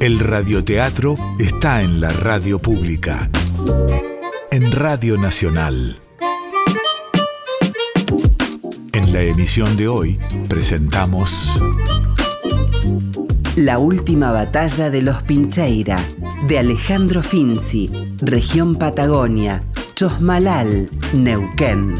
El 0.00 0.20
radioteatro 0.20 1.16
está 1.40 1.82
en 1.82 2.00
la 2.00 2.10
radio 2.10 2.60
pública. 2.60 3.28
En 4.52 4.70
Radio 4.70 5.16
Nacional. 5.16 6.00
En 8.92 9.12
la 9.12 9.22
emisión 9.22 9.76
de 9.76 9.88
hoy 9.88 10.18
presentamos 10.48 11.60
La 13.56 13.78
última 13.78 14.30
batalla 14.30 14.88
de 14.88 15.02
los 15.02 15.20
Pincheira, 15.24 15.98
de 16.46 16.60
Alejandro 16.60 17.20
Finzi, 17.20 17.90
región 18.22 18.76
Patagonia, 18.76 19.64
Chosmalal, 19.96 20.88
Neuquén. 21.12 21.96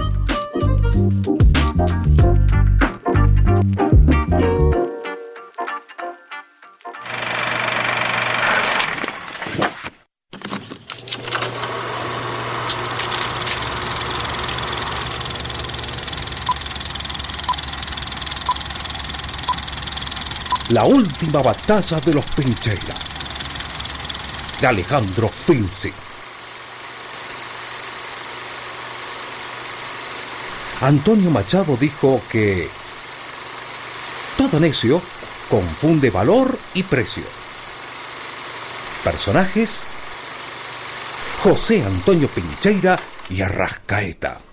La 20.70 20.84
última 20.84 21.41
batalla 21.41 21.98
de 21.98 22.12
los 22.12 22.27
Pincheira. 22.27 22.94
De 24.61 24.66
Alejandro 24.66 25.27
Finzi. 25.28 25.91
Antonio 30.83 31.30
Machado 31.30 31.74
dijo 31.78 32.20
que 32.30 32.69
todo 34.36 34.61
necio 34.61 35.00
confunde 35.48 36.11
valor 36.11 36.58
y 36.74 36.83
precio. 36.83 37.24
Personajes 39.02 39.80
José 41.42 41.83
Antonio 41.83 42.28
Pincheira 42.28 43.00
y 43.30 43.41
Arrascaeta. 43.41 44.47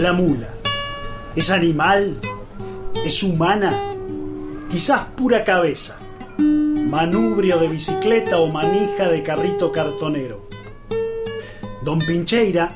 La 0.00 0.14
mula, 0.14 0.48
¿es 1.36 1.50
animal? 1.50 2.16
¿Es 3.04 3.22
humana? 3.22 3.70
Quizás 4.70 5.02
pura 5.14 5.44
cabeza, 5.44 5.98
manubrio 6.38 7.58
de 7.58 7.68
bicicleta 7.68 8.38
o 8.38 8.48
manija 8.48 9.10
de 9.10 9.22
carrito 9.22 9.70
cartonero. 9.70 10.48
Don 11.84 11.98
Pincheira, 11.98 12.72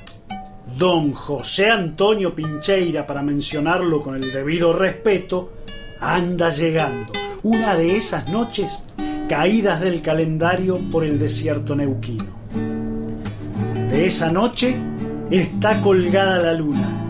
don 0.77 1.13
José 1.13 1.71
Antonio 1.71 2.35
Pincheira, 2.35 3.07
para 3.07 3.23
mencionarlo 3.23 4.03
con 4.03 4.17
el 4.17 4.31
debido 4.31 4.75
respeto, 4.75 5.51
anda 6.01 6.51
llegando. 6.51 7.15
Una 7.43 7.75
de 7.75 7.97
esas 7.97 8.29
noches 8.29 8.85
caídas 9.31 9.81
del 9.81 10.03
calendario 10.03 10.79
por 10.93 11.05
el 11.07 11.19
desierto 11.19 11.75
neuquino. 11.75 12.27
De 13.91 14.05
esa 14.05 14.31
noche 14.31 14.77
está 15.31 15.81
colgada 15.81 16.39
la 16.39 16.53
luna. 16.53 17.04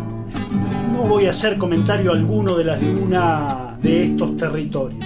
Voy 1.08 1.26
a 1.26 1.30
hacer 1.30 1.58
comentario 1.58 2.12
alguno 2.12 2.56
de 2.56 2.64
las 2.64 2.82
lunas 2.82 3.80
de 3.80 4.04
estos 4.04 4.36
territorios. 4.36 5.04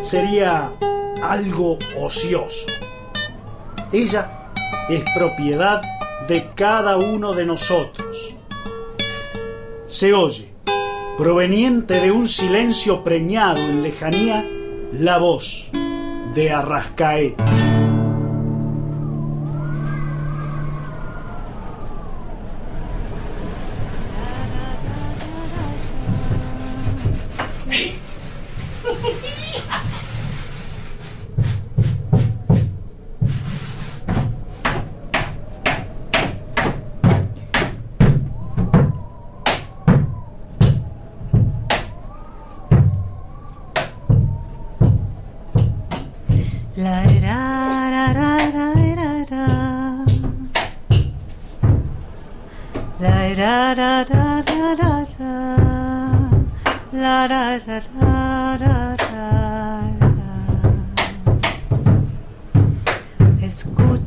Sería 0.00 0.72
algo 1.22 1.78
ocioso. 1.98 2.66
Ella 3.92 4.50
es 4.90 5.04
propiedad 5.16 5.80
de 6.28 6.50
cada 6.54 6.96
uno 6.96 7.32
de 7.32 7.46
nosotros. 7.46 8.34
Se 9.86 10.12
oye, 10.12 10.52
proveniente 11.16 12.00
de 12.00 12.10
un 12.10 12.26
silencio 12.26 13.04
preñado 13.04 13.60
en 13.60 13.80
lejanía, 13.80 14.44
la 14.92 15.18
voz 15.18 15.70
de 16.34 16.50
Arrascaeta. 16.50 17.71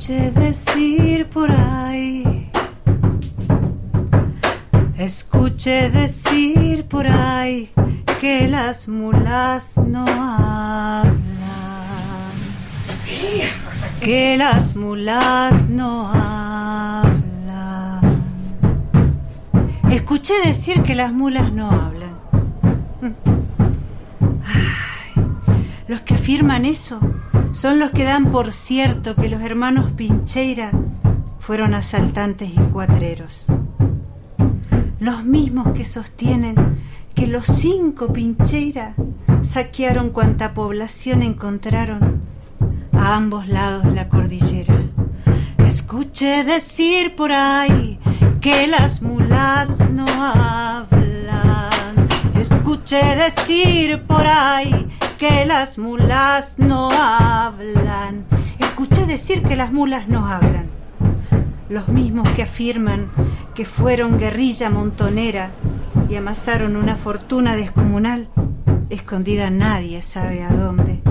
Escuche 0.07 0.29
decir 0.29 1.27
por 1.29 1.49
ahí. 1.49 2.51
Escuche 4.99 5.89
decir 5.89 6.85
por 6.85 7.07
ahí 7.07 7.71
que 8.21 8.47
las 8.47 8.87
mulas 8.87 9.79
no 9.79 10.05
hablan 10.05 11.17
que 13.99 14.37
las 14.37 14.75
mulas 14.75 15.67
no 15.69 16.07
hablan. 16.13 17.23
Escuché 19.89 20.35
decir 20.45 20.83
que 20.83 20.93
las 20.93 21.11
mulas 21.13 21.51
no 21.51 21.71
hablan. 21.71 22.15
Los 25.87 26.01
que 26.01 26.13
afirman 26.13 26.65
eso 26.65 26.99
son 27.55 27.79
los 27.79 27.91
que 27.91 28.03
dan 28.03 28.31
por 28.31 28.51
cierto 28.51 29.15
que 29.15 29.29
los 29.29 29.41
hermanos 29.41 29.89
Pincheira 29.91 30.71
fueron 31.39 31.73
asaltantes 31.73 32.49
y 32.53 32.59
cuatreros. 32.59 33.45
Los 34.99 35.23
mismos 35.23 35.69
que 35.69 35.85
sostienen 35.85 36.55
que 37.13 37.27
los 37.27 37.45
cinco 37.45 38.11
Pincheira 38.11 38.93
saquearon 39.41 40.09
cuanta 40.09 40.53
población 40.53 41.21
encontraron 41.21 42.21
a 42.91 43.15
ambos 43.15 43.47
lados 43.47 43.85
de 43.85 43.91
la 43.93 44.09
cordillera. 44.09 44.75
Escuché 45.59 46.43
decir 46.43 47.15
por 47.15 47.31
ahí 47.31 47.99
que 48.41 48.67
las 48.67 49.01
mulas 49.01 49.79
no 49.91 50.05
hablan. 50.05 50.94
Escuché 52.85 53.15
decir 53.15 54.03
por 54.03 54.27
ahí 54.27 54.87
que 55.17 55.43
las 55.47 55.79
mulas 55.79 56.59
no 56.59 56.91
hablan. 56.91 58.25
Escuché 58.59 59.07
decir 59.07 59.41
que 59.41 59.55
las 59.55 59.71
mulas 59.71 60.07
no 60.07 60.27
hablan. 60.27 60.69
Los 61.67 61.87
mismos 61.87 62.29
que 62.35 62.43
afirman 62.43 63.09
que 63.55 63.65
fueron 63.65 64.19
guerrilla 64.19 64.69
montonera 64.69 65.49
y 66.07 66.15
amasaron 66.15 66.75
una 66.75 66.95
fortuna 66.95 67.55
descomunal, 67.55 68.29
escondida 68.91 69.49
nadie 69.49 70.03
sabe 70.03 70.43
a 70.43 70.49
dónde 70.49 71.01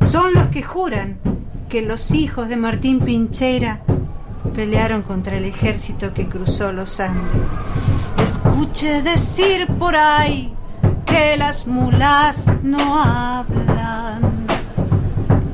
son 0.00 0.34
los 0.34 0.46
que 0.46 0.64
juran 0.64 1.20
que 1.68 1.80
los 1.80 2.10
hijos 2.10 2.48
de 2.48 2.56
Martín 2.56 2.98
Pincheira 2.98 3.84
pelearon 4.52 5.02
contra 5.02 5.36
el 5.36 5.44
ejército 5.44 6.12
que 6.12 6.28
cruzó 6.28 6.72
los 6.72 6.98
Andes. 6.98 7.46
Escuché 8.20 9.00
decir 9.02 9.68
por 9.78 9.94
ahí 9.94 10.57
que 11.08 11.36
las 11.36 11.66
mulas 11.66 12.46
no 12.62 13.02
hablan, 13.02 14.46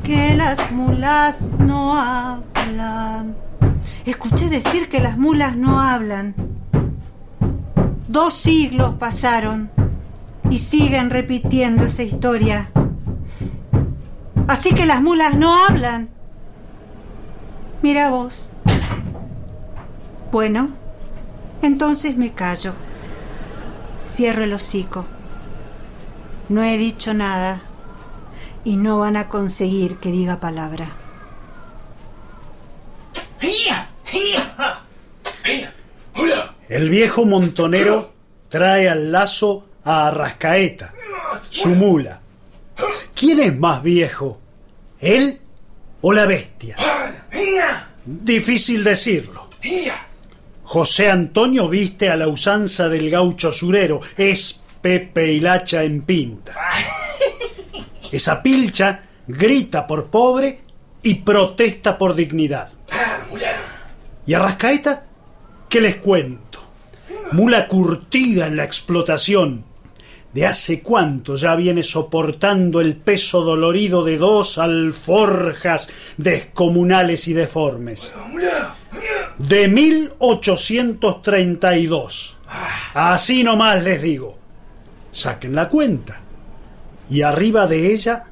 que 0.02 0.34
las 0.34 0.70
mulas 0.72 1.52
no 1.58 1.96
hablan. 1.96 3.36
Escuché 4.04 4.48
decir 4.48 4.88
que 4.88 5.00
las 5.00 5.16
mulas 5.16 5.56
no 5.56 5.80
hablan. 5.80 6.34
Dos 8.08 8.34
siglos 8.34 8.94
pasaron 8.98 9.70
y 10.50 10.58
siguen 10.58 11.10
repitiendo 11.10 11.84
esa 11.84 12.02
historia. 12.02 12.70
Así 14.46 14.74
que 14.74 14.86
las 14.86 15.00
mulas 15.00 15.36
no 15.36 15.64
hablan. 15.64 16.10
Mira 17.82 18.10
vos. 18.10 18.52
Bueno, 20.30 20.68
entonces 21.62 22.16
me 22.16 22.32
callo. 22.32 22.74
Cierro 24.06 24.44
el 24.44 24.52
hocico. 24.52 25.06
No 26.48 26.62
he 26.62 26.76
dicho 26.76 27.14
nada 27.14 27.62
y 28.64 28.76
no 28.76 28.98
van 28.98 29.16
a 29.16 29.28
conseguir 29.28 29.96
que 29.96 30.10
diga 30.10 30.40
palabra. 30.40 30.88
El 36.68 36.88
viejo 36.88 37.24
montonero 37.24 38.12
trae 38.48 38.88
al 38.88 39.12
lazo 39.12 39.66
a 39.84 40.08
Arrascaeta, 40.08 40.92
su 41.48 41.68
mula. 41.68 42.20
¿Quién 43.14 43.40
es 43.40 43.56
más 43.56 43.82
viejo? 43.82 44.40
¿Él 45.00 45.40
o 46.00 46.12
la 46.12 46.26
bestia? 46.26 46.76
Difícil 48.04 48.82
decirlo. 48.82 49.48
José 50.64 51.10
Antonio 51.10 51.68
viste 51.68 52.08
a 52.08 52.16
la 52.16 52.28
usanza 52.28 52.88
del 52.88 53.08
gaucho 53.08 53.52
surero, 53.52 54.00
es 54.16 54.63
Pepe 54.84 55.32
Hilacha 55.32 55.82
en 55.82 56.02
pinta. 56.02 56.54
Esa 58.12 58.42
pilcha 58.42 59.00
grita 59.26 59.86
por 59.86 60.08
pobre 60.08 60.60
y 61.02 61.14
protesta 61.14 61.96
por 61.96 62.14
dignidad. 62.14 62.68
¿Y 64.26 64.34
a 64.34 64.40
Rascaeta? 64.40 65.06
¿Qué 65.70 65.80
les 65.80 65.96
cuento? 65.96 66.62
Mula 67.32 67.66
curtida 67.66 68.46
en 68.46 68.58
la 68.58 68.64
explotación. 68.64 69.64
¿De 70.34 70.44
hace 70.44 70.82
cuánto 70.82 71.34
ya 71.34 71.56
viene 71.56 71.82
soportando 71.82 72.82
el 72.82 72.96
peso 72.96 73.40
dolorido 73.40 74.04
de 74.04 74.18
dos 74.18 74.58
alforjas 74.58 75.88
descomunales 76.18 77.26
y 77.26 77.32
deformes? 77.32 78.12
De 79.38 79.66
1832. 79.66 82.36
Así 82.92 83.42
nomás 83.42 83.82
les 83.82 84.02
digo. 84.02 84.43
Saquen 85.14 85.54
la 85.54 85.68
cuenta. 85.68 86.20
Y 87.08 87.22
arriba 87.22 87.68
de 87.68 87.92
ella, 87.92 88.24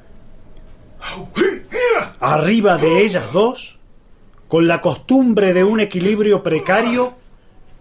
arriba 2.19 2.77
de 2.77 3.03
ellas 3.05 3.31
dos, 3.31 3.79
con 4.49 4.67
la 4.67 4.81
costumbre 4.81 5.53
de 5.53 5.63
un 5.63 5.79
equilibrio 5.79 6.43
precario, 6.43 7.13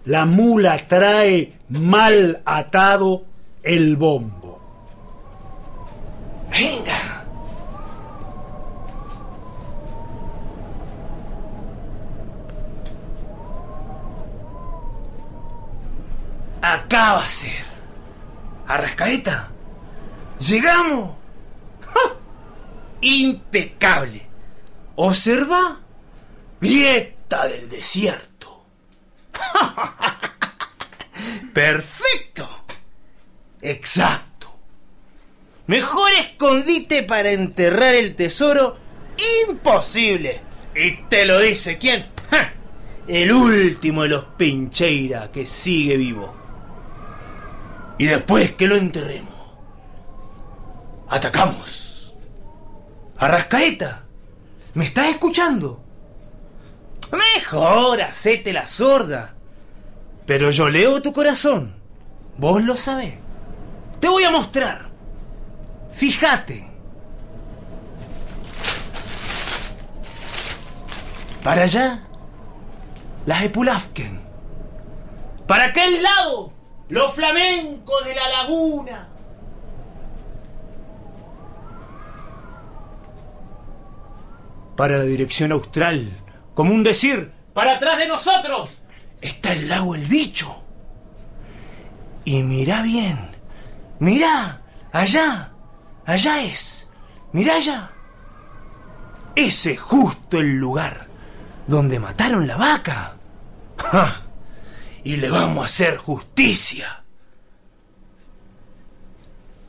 la 0.04 0.25
mula 0.25 0.87
trae 0.87 1.52
mal 1.69 2.43
atado 2.44 3.25
el 3.64 3.96
bombo. 3.96 4.60
Venga. 6.52 7.25
Acá 16.60 17.14
va 17.14 17.25
a 17.25 17.28
ser. 17.28 17.71
Arrascaeta. 18.67 19.50
Llegamos. 20.38 21.17
Impecable. 23.00 24.23
Observa. 24.97 25.81
Grieta 26.61 27.49
del 27.49 27.69
desierto. 27.69 28.64
Perfecto. 31.53 32.49
Exacto. 33.61 34.55
Mejor 35.67 36.12
escondite 36.12 37.03
para 37.03 37.31
enterrar 37.31 37.94
el 37.94 38.15
tesoro. 38.15 38.79
Imposible. 39.49 40.41
¿Y 40.75 41.03
te 41.08 41.26
lo 41.26 41.38
dice 41.38 41.79
quién? 41.79 42.11
El 43.08 43.32
último 43.32 44.03
de 44.03 44.08
los 44.08 44.25
Pincheira 44.37 45.31
que 45.32 45.44
sigue 45.44 45.97
vivo. 45.97 46.35
Y 48.02 48.06
después 48.06 48.50
que 48.54 48.66
lo 48.66 48.75
enterremos, 48.75 49.32
atacamos. 51.08 52.16
Arrascaeta, 53.16 54.02
¿me 54.75 54.87
estás 54.87 55.10
escuchando? 55.10 55.84
Mejor 57.12 58.02
hacete 58.02 58.52
la 58.52 58.66
sorda. 58.66 59.37
Pero 60.26 60.50
yo 60.50 60.69
leo 60.69 61.00
tu 61.00 61.12
corazón. 61.12 61.76
Vos 62.38 62.64
lo 62.64 62.75
sabés. 62.75 63.14
Te 64.00 64.08
voy 64.08 64.25
a 64.25 64.32
mostrar. 64.32 64.90
Fíjate. 65.93 66.69
Para 71.44 71.62
allá, 71.62 72.02
las 73.26 73.43
Epulafken. 73.44 74.20
Para 75.46 75.66
aquel 75.66 76.02
lado, 76.02 76.52
los 76.93 77.15
flamencos 77.15 78.05
de 78.05 78.15
la 78.15 78.29
laguna. 78.29 79.09
Para 84.77 84.99
la 84.99 85.05
dirección 85.05 85.53
austral, 85.53 86.12
como 86.53 86.75
un 86.75 86.83
decir, 86.83 87.33
para 87.55 87.77
atrás 87.77 87.97
de 87.97 88.09
nosotros, 88.09 88.77
está 89.23 89.55
el 89.55 89.71
lago 89.71 89.94
El 89.94 90.05
Bicho. 90.05 90.55
Y 92.27 92.43
mira 92.43 92.83
bien, 92.83 93.19
mira, 93.99 94.61
allá, 94.93 95.50
allá 96.05 96.43
es, 96.43 96.87
mira 97.33 97.55
allá. 97.55 97.91
Ese 99.35 99.73
es 99.73 99.81
justo 99.81 100.39
el 100.39 100.59
lugar 100.59 101.06
donde 101.67 101.99
mataron 101.99 102.46
la 102.46 102.58
vaca. 102.58 103.17
¡Ja! 103.79 104.21
Y 105.05 105.17
le 105.17 105.31
vamos 105.31 105.63
a 105.63 105.67
hacer 105.67 105.97
justicia. 105.97 107.03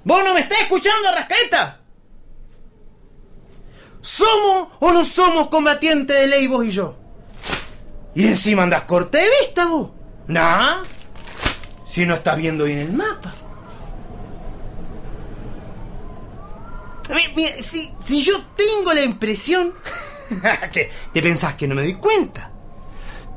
¿Vos 0.04 0.24
no 0.24 0.34
me 0.34 0.42
estás 0.42 0.62
escuchando, 0.62 1.12
Rascaeta? 1.14 1.80
¿Somos 4.02 4.68
o 4.80 4.92
no 4.92 5.06
somos 5.06 5.48
combatientes 5.48 6.20
de 6.20 6.28
ley 6.28 6.48
vos 6.48 6.66
y 6.66 6.72
yo? 6.72 6.98
Y 8.16 8.28
encima 8.28 8.64
andas 8.64 8.84
corte 8.84 9.18
de 9.18 9.30
vista 9.42 9.66
vos. 9.66 9.92
Nah. 10.28 10.84
Si 11.88 12.06
no 12.06 12.16
estás 12.16 12.38
viendo 12.38 12.66
bien 12.66 12.80
el 12.80 12.94
mapa. 12.94 13.34
Mi- 17.10 17.34
Mira, 17.36 17.62
si, 17.62 17.92
si 18.06 18.22
yo 18.22 18.34
tengo 18.56 18.94
la 18.94 19.02
impresión 19.04 19.74
que 20.72 20.92
te 21.14 21.22
pensás 21.22 21.56
que 21.56 21.68
no 21.68 21.76
me 21.76 21.84
doy 21.84 21.94
cuenta. 21.96 22.52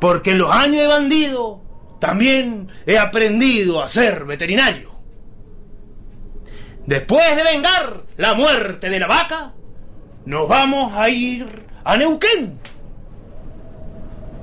Porque 0.00 0.32
en 0.32 0.38
los 0.38 0.50
años 0.50 0.80
de 0.82 0.86
bandido 0.86 1.62
también 1.98 2.68
he 2.86 2.98
aprendido 2.98 3.82
a 3.82 3.88
ser 3.88 4.24
veterinario. 4.24 4.92
Después 6.86 7.36
de 7.36 7.42
vengar 7.42 8.04
la 8.16 8.34
muerte 8.34 8.88
de 8.88 9.00
la 9.00 9.06
vaca, 9.06 9.54
nos 10.24 10.48
vamos 10.48 10.92
a 10.94 11.08
ir 11.08 11.66
a 11.84 11.96
Neuquén. 11.96 12.58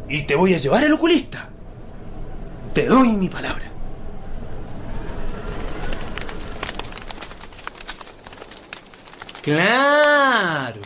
Y 0.10 0.24
te 0.24 0.36
voy 0.36 0.54
a 0.54 0.58
llevar 0.58 0.84
al 0.84 0.94
oculista. 0.94 1.50
Te 2.74 2.86
doy 2.86 3.10
mi 3.10 3.30
palabra. 3.30 3.72
Claro. 9.42 10.82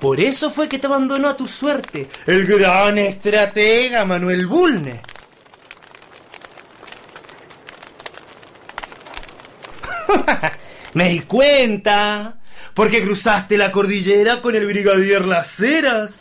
Por 0.00 0.20
eso 0.20 0.50
fue 0.50 0.68
que 0.68 0.78
te 0.78 0.86
abandonó 0.86 1.28
a 1.28 1.36
tu 1.36 1.48
suerte 1.48 2.08
el 2.26 2.46
gran 2.46 2.98
estratega 2.98 4.04
Manuel 4.04 4.46
Bulne. 4.46 5.00
Me 10.94 11.08
di 11.08 11.20
cuenta, 11.20 12.36
porque 12.74 13.02
cruzaste 13.02 13.58
la 13.58 13.72
cordillera 13.72 14.40
con 14.40 14.54
el 14.54 14.66
brigadier 14.66 15.24
Las 15.24 15.60
Heras. 15.60 16.16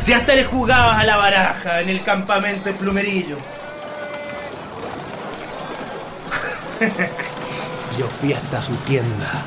Si 0.00 0.12
hasta 0.12 0.34
le 0.34 0.44
jugabas 0.44 0.98
a 0.98 1.04
la 1.04 1.16
baraja 1.16 1.80
en 1.80 1.88
el 1.88 2.02
campamento 2.02 2.68
de 2.68 2.74
Plumerillo. 2.74 3.38
Yo 7.98 8.06
fui 8.08 8.34
hasta 8.34 8.60
su 8.60 8.74
tienda. 8.84 9.46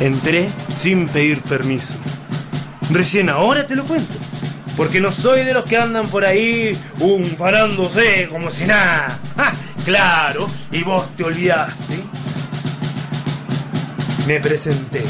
Entré 0.00 0.50
sin 0.78 1.08
pedir 1.08 1.42
permiso. 1.42 1.96
Recién 2.90 3.28
ahora 3.28 3.66
te 3.66 3.76
lo 3.76 3.84
cuento. 3.86 4.14
Porque 4.76 5.00
no 5.00 5.12
soy 5.12 5.44
de 5.44 5.54
los 5.54 5.64
que 5.64 5.76
andan 5.76 6.08
por 6.08 6.24
ahí 6.24 6.78
unfanándose 6.98 8.28
como 8.28 8.50
si 8.50 8.64
nada. 8.64 9.20
Claro, 9.84 10.48
y 10.72 10.82
vos 10.82 11.14
te 11.16 11.24
olvidaste. 11.24 12.02
Me 14.26 14.40
presenté 14.40 15.04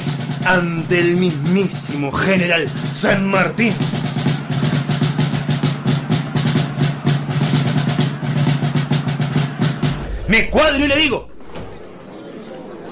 ante 0.45 0.99
el 0.99 1.17
mismísimo 1.17 2.13
general 2.13 2.69
San 2.93 3.27
Martín. 3.31 3.75
Me 10.29 10.51
cuadro 10.51 10.85
y 10.85 10.89
le 10.89 10.97
digo, 10.97 11.29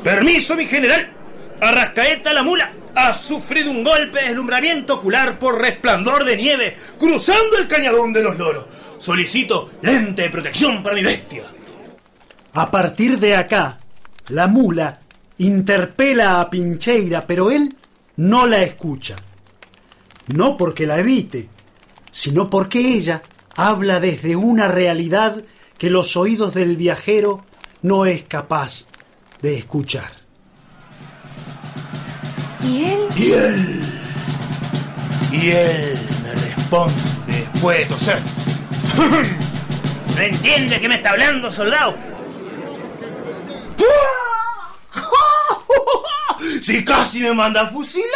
permiso 0.05 0.55
mi 0.55 0.67
general, 0.67 1.13
Arrascaeta 1.61 2.33
la 2.33 2.43
mula 2.43 2.73
ha 2.95 3.15
sufrido 3.15 3.71
un 3.71 3.85
golpe 3.85 4.21
de 4.21 4.29
deslumbramiento 4.29 4.95
ocular 4.95 5.39
por 5.39 5.61
resplandor 5.61 6.25
de 6.25 6.37
nieve 6.37 6.77
cruzando 6.99 7.59
el 7.59 7.69
cañadón 7.69 8.13
de 8.13 8.23
los 8.23 8.39
loros. 8.39 8.67
Solicito 8.99 9.71
lente 9.83 10.23
de 10.23 10.31
protección 10.31 10.83
para 10.83 10.95
mi 10.95 11.03
bestia. 11.03 11.45
A 12.55 12.71
partir 12.71 13.19
de 13.19 13.35
acá, 13.35 13.79
la 14.29 14.47
mula 14.47 15.01
interpela 15.39 16.41
a 16.41 16.51
Pincheira, 16.51 17.27
pero 17.27 17.51
él 17.51 17.75
no 18.17 18.47
la 18.47 18.63
escucha. 18.63 19.17
No 20.29 20.57
porque 20.57 20.87
la 20.87 20.99
evite, 20.99 21.49
sino 22.11 22.49
porque 22.49 22.79
ella 22.79 23.23
habla 23.57 24.01
desde 24.01 24.37
una 24.37 24.69
realidad 24.69 25.43
que 25.79 25.91
los 25.91 26.17
oídos 26.17 26.55
del 26.55 26.77
viajero 26.77 27.45
no 27.83 28.07
es 28.07 28.23
capaz 28.23 28.87
de 29.41 29.57
escuchar. 29.57 30.22
¿Y 32.63 32.85
él? 32.85 33.09
Y 33.17 33.33
él. 33.33 33.83
Y 35.33 35.51
él 35.51 35.99
me 36.23 36.33
responde 36.33 37.03
después 37.27 37.79
de 37.79 37.85
toser. 37.87 38.19
¿No 40.17 40.21
entiende 40.23 40.81
que 40.81 40.89
me 40.89 40.97
está 40.97 41.11
hablando, 41.11 41.51
soldado? 41.51 41.97
Si 46.61 46.85
casi 46.85 47.21
me 47.21 47.33
manda 47.33 47.63
a 47.63 47.67
fusilar. 47.69 48.11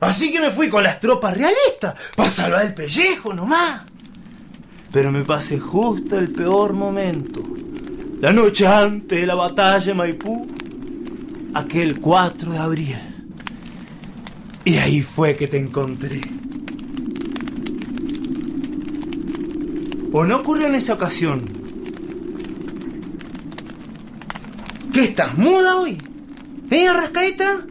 Así 0.00 0.32
que 0.32 0.40
me 0.40 0.50
fui 0.50 0.68
con 0.68 0.82
las 0.82 1.00
tropas 1.00 1.36
realistas 1.36 1.94
para 2.16 2.30
salvar 2.30 2.66
el 2.66 2.74
pellejo 2.74 3.32
nomás. 3.32 3.82
Pero 4.92 5.10
me 5.10 5.24
pasé 5.24 5.58
justo 5.58 6.18
el 6.18 6.30
peor 6.30 6.72
momento. 6.72 7.42
La 8.20 8.32
noche 8.32 8.66
antes 8.66 9.20
de 9.20 9.26
la 9.26 9.34
batalla 9.34 9.84
de 9.86 9.94
Maipú, 9.94 10.46
aquel 11.54 12.00
4 12.00 12.52
de 12.52 12.58
abril. 12.58 12.96
Y 14.64 14.76
ahí 14.78 15.02
fue 15.02 15.36
que 15.36 15.46
te 15.46 15.56
encontré. 15.56 16.20
¿O 20.12 20.24
no 20.24 20.36
ocurrió 20.36 20.66
en 20.66 20.74
esa 20.74 20.94
ocasión? 20.94 21.48
¿Qué 24.92 25.04
estás 25.04 25.36
muda 25.36 25.76
hoy? 25.76 25.98
¿Eh, 26.70 26.88
Arrascaeta? 26.88 27.62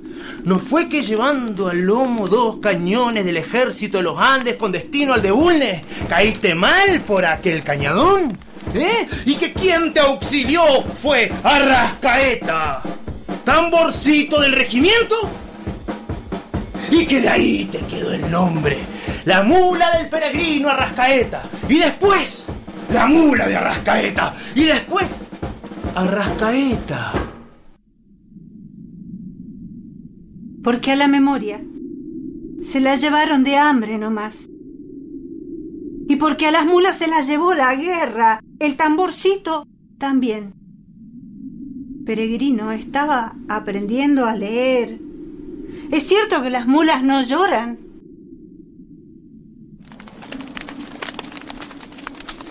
¿No 0.44 0.60
fue 0.60 0.90
que 0.90 1.04
llevando 1.04 1.70
al 1.70 1.82
lomo 1.82 2.28
dos 2.28 2.58
cañones 2.58 3.24
del 3.24 3.38
ejército 3.38 3.98
de 3.98 4.04
los 4.04 4.20
Andes 4.20 4.56
con 4.56 4.74
destino 4.74 5.14
al 5.14 5.22
de 5.22 5.32
Bulnes, 5.32 5.84
caíste 6.10 6.54
mal 6.54 7.02
por 7.08 7.26
aquel 7.26 7.64
cañadón? 7.64 8.38
¿Eh? 8.74 9.08
¿Y 9.26 9.36
que 9.36 9.54
quien 9.54 9.94
te 9.94 10.02
auxilió 10.02 10.64
fue 11.02 11.32
Arrascaeta? 11.44 12.84
¿Tamborcito 13.44 14.40
del 14.40 14.54
regimiento? 14.54 15.16
Y 16.90 17.06
que 17.06 17.22
de 17.22 17.30
ahí 17.30 17.66
te 17.66 17.80
quedó 17.80 18.14
el 18.14 18.30
nombre, 18.30 18.78
la 19.26 19.44
mula 19.44 19.98
del 19.98 20.10
peregrino 20.10 20.70
Arrascaeta. 20.70 21.44
Y 21.68 21.78
después, 21.78 22.46
la 22.92 23.08
mula 23.08 23.48
de 23.48 23.56
Arrascaeta. 23.56 24.34
Y 24.56 24.64
después, 24.64 25.18
Arrascaeta. 25.96 27.14
Porque 30.64 30.92
a 30.92 30.96
la 30.96 31.08
memoria 31.08 31.62
se 32.62 32.80
la 32.80 32.96
llevaron 32.96 33.44
de 33.44 33.58
hambre 33.58 33.98
nomás. 33.98 34.50
Y 36.08 36.16
porque 36.16 36.48
a 36.48 36.52
las 36.52 36.66
mulas 36.66 36.98
se 36.98 37.08
las 37.08 37.28
llevó 37.28 37.54
la 37.54 37.76
guerra, 37.76 38.42
el 38.60 38.78
tamborcito 38.78 39.68
también. 39.98 40.63
Peregrino 42.06 42.72
estaba 42.72 43.34
aprendiendo 43.48 44.26
a 44.26 44.36
leer. 44.36 45.00
Es 45.92 46.08
cierto 46.08 46.42
que 46.42 46.50
las 46.50 46.68
mulas 46.68 47.02
no 47.02 47.22
lloran. 47.24 47.80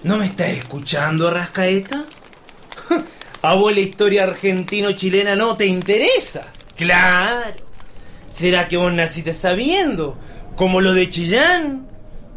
¿No 0.04 0.16
me 0.16 0.26
estás 0.26 0.50
escuchando, 0.50 1.28
Arrascaeta? 1.28 2.04
¿A 3.42 3.54
vos 3.54 3.75
la 3.75 3.80
historia 3.80 4.25
argentino-chilena 4.25 5.37
no 5.37 5.56
te 5.56 5.66
interesa? 5.66 6.47
Claro. 6.76 7.56
¿Será 8.30 8.68
que 8.68 8.78
vos 8.78 8.92
naciste 8.92 9.35
sabiendo? 9.35 10.18
Como 10.56 10.80
lo 10.80 10.94
de 10.94 11.11
Chillán 11.11 11.87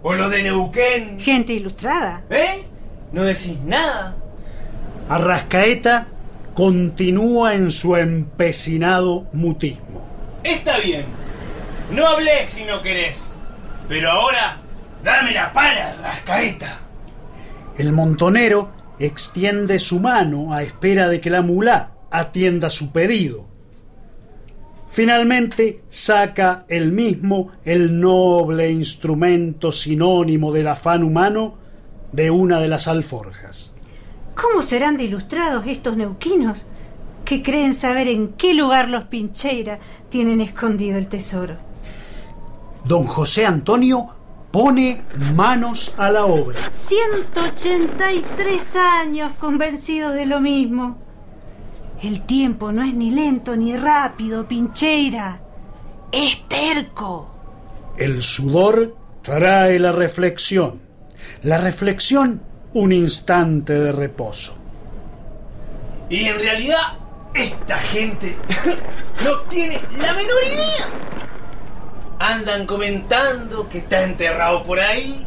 o 0.03 0.13
lo 0.13 0.29
de 0.29 0.43
Neuquén. 0.43 1.19
Gente 1.19 1.53
ilustrada. 1.53 2.24
¿Eh? 2.29 2.65
¿No 3.13 3.24
decís 3.24 3.57
nada? 3.63 4.17
Arrascaeta 5.07 6.10
continúa 6.55 7.53
en 7.53 7.69
su 7.69 7.95
empecinado 7.97 9.27
mutismo. 9.33 10.39
Está 10.43 10.79
bien. 10.79 11.05
No 11.91 12.07
hablé 12.07 12.45
si 12.45 12.63
no 12.63 12.81
querés. 12.81 13.38
Pero 13.88 14.09
ahora, 14.09 14.62
dame 15.03 15.33
la 15.33 15.51
pala, 15.51 15.91
Arrascaeta. 15.91 16.79
El 17.77 17.91
montonero 17.91 18.71
extiende 18.97 19.79
su 19.79 20.00
mano 20.00 20.53
a 20.53 20.63
espera 20.63 21.09
de 21.09 21.19
que 21.19 21.29
la 21.29 21.41
mulá 21.41 21.91
atienda 22.09 22.69
su 22.69 22.91
pedido. 22.93 23.45
Finalmente 24.89 25.81
saca 25.89 26.63
el 26.69 26.93
mismo 26.93 27.51
el 27.65 28.00
noble 28.00 28.71
instrumento 28.71 29.74
sinónimo 29.74 30.53
del 30.53 30.69
afán 30.69 31.03
humano 31.03 31.57
de 32.13 32.31
una 32.31 32.62
de 32.62 32.69
las 32.69 32.88
alforjas. 32.88 33.75
¿Cómo 34.36 34.62
serán 34.62 34.98
de 34.98 35.06
ilustrados 35.06 35.65
estos 35.65 35.96
neuquinos 35.96 36.65
que 37.24 37.42
creen 37.42 37.74
saber 37.74 38.08
en 38.08 38.34
qué 38.34 38.54
lugar 38.54 38.89
los 38.89 39.06
Pincheira 39.06 39.80
tienen 40.10 40.42
escondido 40.42 40.98
el 40.98 41.08
tesoro? 41.08 41.56
Don 42.84 43.06
José 43.06 43.46
Antonio 43.46 44.08
pone 44.51 45.01
manos 45.34 45.94
a 45.98 46.12
la 46.12 46.25
obra. 46.25 46.60
183 46.72 48.75
años 48.75 49.32
convencidos 49.39 50.13
de 50.13 50.25
lo 50.25 50.42
mismo. 50.42 50.98
El 52.04 52.25
tiempo 52.25 52.72
no 52.72 52.84
es 52.84 52.94
ni 52.94 53.12
lento 53.12 53.56
ni 53.56 53.75
rápido, 53.75 54.48
Pincheira. 54.48 55.42
Es 56.12 56.48
terco. 56.48 57.32
El 57.98 58.22
sudor 58.22 58.96
trae 59.22 59.80
la 59.80 59.94
reflexión. 59.94 60.82
La 61.42 61.58
reflexión, 61.58 62.42
un 62.75 62.91
instante 62.91 63.74
de 63.74 63.91
reposo. 63.91 64.55
Y 66.10 66.25
en 66.25 66.38
realidad, 66.39 66.98
esta 67.34 67.77
gente 67.77 68.38
no 69.24 69.39
tiene 69.50 69.82
la 69.98 70.13
menor 70.13 70.44
idea. 70.44 70.89
Andan 72.20 72.65
comentando 72.65 73.67
que 73.70 73.77
está 73.79 74.03
enterrado 74.03 74.63
por 74.63 74.79
ahí, 74.79 75.25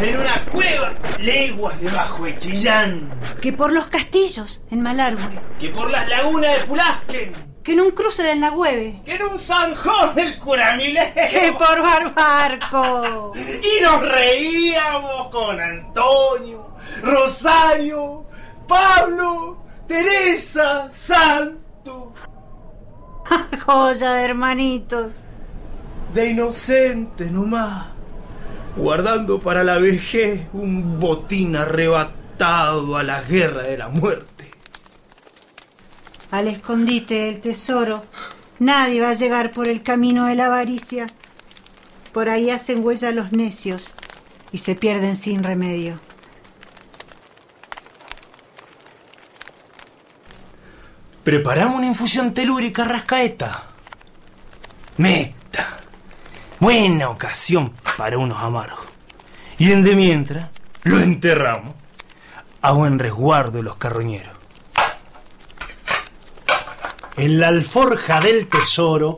en 0.00 0.18
una 0.18 0.44
cueva, 0.46 0.94
leguas 1.20 1.78
debajo 1.80 2.24
de 2.24 2.38
Chillán, 2.38 3.10
Que 3.42 3.52
por 3.52 3.70
los 3.70 3.86
castillos 3.88 4.62
en 4.70 4.80
Malargüe. 4.80 5.38
que 5.60 5.68
por 5.68 5.90
las 5.90 6.08
lagunas 6.08 6.58
de 6.58 6.64
Pulafken, 6.66 7.32
Que 7.64 7.72
en 7.72 7.80
un 7.80 7.90
cruce 7.92 8.22
del 8.24 8.40
Nahueve. 8.40 9.00
que 9.04 9.14
en 9.14 9.22
un 9.22 9.38
zanjón 9.38 10.14
del 10.14 10.36
Curamileo. 10.38 11.04
Que 11.14 11.52
por 11.52 11.80
Barbarco. 11.82 13.32
Y 13.36 13.82
nos 13.82 14.08
reíamos 14.08 15.28
con 15.28 15.60
Antonio, 15.60 16.74
Rosario, 17.02 18.24
Pablo, 18.66 19.62
Teresa, 19.86 20.90
Santo, 20.90 22.12
Joya 23.66 24.12
de 24.14 24.24
hermanitos. 24.24 25.12
de 26.14 26.30
inocente 26.30 27.26
nomás, 27.26 27.86
guardando 28.76 29.38
para 29.38 29.62
la 29.64 29.78
vejez 29.78 30.48
un 30.52 30.98
botín 31.00 31.54
arrebatado 31.56 32.96
a 32.96 33.02
la 33.02 33.22
guerra 33.22 33.62
de 33.62 33.78
la 33.78 33.88
muerte. 33.88 34.31
Al 36.32 36.48
escondite 36.48 37.26
del 37.26 37.42
tesoro, 37.42 38.06
nadie 38.58 39.02
va 39.02 39.10
a 39.10 39.14
llegar 39.14 39.52
por 39.52 39.68
el 39.68 39.82
camino 39.82 40.24
de 40.24 40.34
la 40.34 40.46
avaricia. 40.46 41.06
Por 42.14 42.30
ahí 42.30 42.48
hacen 42.48 42.82
huella 42.82 43.12
los 43.12 43.32
necios 43.32 43.94
y 44.50 44.56
se 44.56 44.74
pierden 44.74 45.16
sin 45.16 45.44
remedio. 45.44 46.00
Preparamos 51.22 51.76
una 51.76 51.86
infusión 51.88 52.32
telúrica 52.32 52.84
rascaeta. 52.84 53.64
Meta. 54.96 55.80
Buena 56.58 57.10
ocasión 57.10 57.74
para 57.98 58.16
unos 58.16 58.42
amargos. 58.42 58.86
Y 59.58 59.70
en 59.70 59.84
de 59.84 59.94
mientras 59.94 60.48
lo 60.84 60.98
enterramos 60.98 61.74
a 62.62 62.72
buen 62.72 62.98
resguardo 62.98 63.58
de 63.58 63.64
los 63.64 63.76
carroñeros. 63.76 64.41
En 67.22 67.38
la 67.38 67.46
alforja 67.46 68.18
del 68.18 68.48
tesoro, 68.48 69.16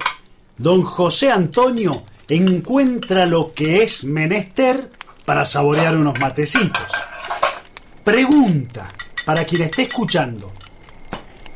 don 0.59 0.83
José 0.83 1.31
Antonio 1.33 2.03
encuentra 2.29 3.25
lo 3.25 3.55
que 3.55 3.83
es 3.83 4.05
menester 4.05 4.91
para 5.25 5.47
saborear 5.47 5.97
unos 5.97 6.21
matecitos. 6.21 6.87
Pregunta 8.05 8.93
para 9.25 9.45
quien 9.45 9.63
esté 9.63 9.85
escuchando. 9.85 10.53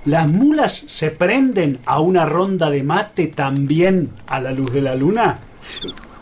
¿Las 0.07 0.27
mulas 0.27 0.73
se 0.75 1.11
prenden 1.11 1.81
a 1.85 2.01
una 2.01 2.25
ronda 2.25 2.71
de 2.71 2.83
mate 2.83 3.27
también 3.27 4.13
a 4.27 4.41
la 4.41 4.51
luz 4.51 4.73
de 4.73 4.81
la 4.81 4.95
luna? 4.95 5.41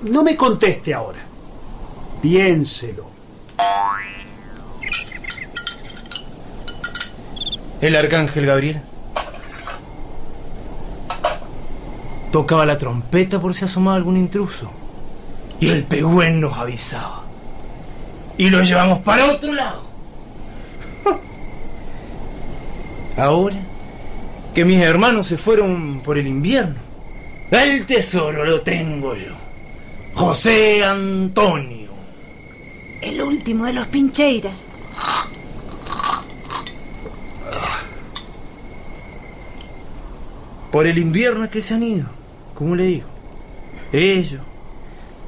No 0.03 0.25
me 0.25 0.35
conteste 0.35 0.93
ahora. 0.93 1.21
Piénselo. 2.21 3.09
El 7.81 7.95
arcángel 7.95 8.45
Gabriel 8.45 8.83
tocaba 12.31 12.67
la 12.67 12.79
trompeta 12.79 13.41
por 13.41 13.55
si 13.55 13.65
asomaba 13.65 13.97
algún 13.97 14.17
intruso. 14.17 14.71
Y 15.61 15.71
el 15.71 15.85
pehuen 15.85 16.41
nos 16.41 16.57
avisaba. 16.59 17.23
Y 18.39 18.51
lo 18.51 18.63
llevamos 18.63 18.99
para 19.01 19.27
otro 19.27 19.55
lado. 19.55 19.83
Ahora 23.17 23.57
que 24.55 24.65
mis 24.65 24.81
hermanos 24.81 25.27
se 25.27 25.37
fueron 25.37 26.01
por 26.05 26.19
el 26.19 26.27
invierno, 26.27 26.77
el 27.51 27.87
tesoro 27.87 28.45
lo 28.45 28.63
tengo 28.63 29.15
yo. 29.15 29.35
José 30.15 30.85
Antonio. 30.85 31.91
El 33.01 33.21
último 33.23 33.67
de 33.67 33.75
los 33.75 33.87
Pincheira. 33.87 34.51
Por 40.77 40.87
el 40.87 40.99
invierno 40.99 41.43
es 41.43 41.49
que 41.49 41.63
se 41.63 41.73
han 41.73 41.83
ido, 41.83 42.05
como 42.55 42.77
le 42.77 42.85
digo. 42.85 43.07
Ellos, 43.95 44.43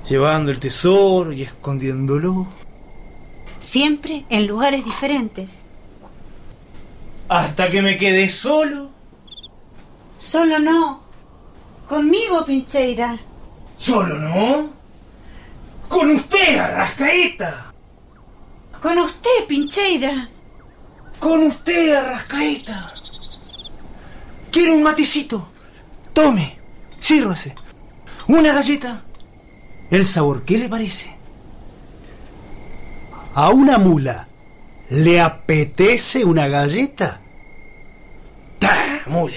llevando 0.06 0.50
el 0.50 0.58
tesoro 0.58 1.32
y 1.32 1.42
escondiéndolo. 1.42 2.46
Siempre 3.58 4.26
en 4.28 4.46
lugares 4.46 4.84
diferentes. 4.84 5.62
Hasta 7.30 7.70
que 7.70 7.80
me 7.80 7.96
quedé 7.96 8.28
solo. 8.28 8.90
Solo 10.18 10.58
no. 10.58 11.04
Conmigo, 11.88 12.44
Pincheira. 12.44 13.18
¿Solo 13.78 14.18
no? 14.18 14.68
Con 15.88 16.10
usted, 16.10 16.58
Arrascaeta. 16.58 17.72
Con 18.82 18.98
usted, 18.98 19.46
Pincheira. 19.48 20.28
Con 21.18 21.44
usted, 21.44 21.94
Arrascaeta. 21.94 22.97
¿Quiere 24.50 24.72
un 24.72 24.82
matecito? 24.82 25.48
Tome, 26.12 26.58
sírvase. 26.98 27.54
Una 28.28 28.52
galleta. 28.52 29.02
¿El 29.90 30.04
sabor 30.06 30.44
qué 30.44 30.58
le 30.58 30.68
parece? 30.68 31.16
¿A 33.34 33.50
una 33.50 33.78
mula 33.78 34.28
le 34.90 35.20
apetece 35.20 36.24
una 36.24 36.48
galleta? 36.48 37.20
¡Ta, 38.58 39.02
mula! 39.06 39.36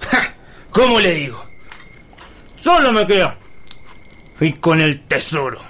Ja, 0.00 0.34
¿Cómo 0.70 1.00
le 1.00 1.14
digo? 1.14 1.44
Solo 2.56 2.92
me 2.92 3.06
quedo. 3.06 3.34
Fui 4.36 4.52
con 4.54 4.80
el 4.80 5.06
tesoro. 5.06 5.60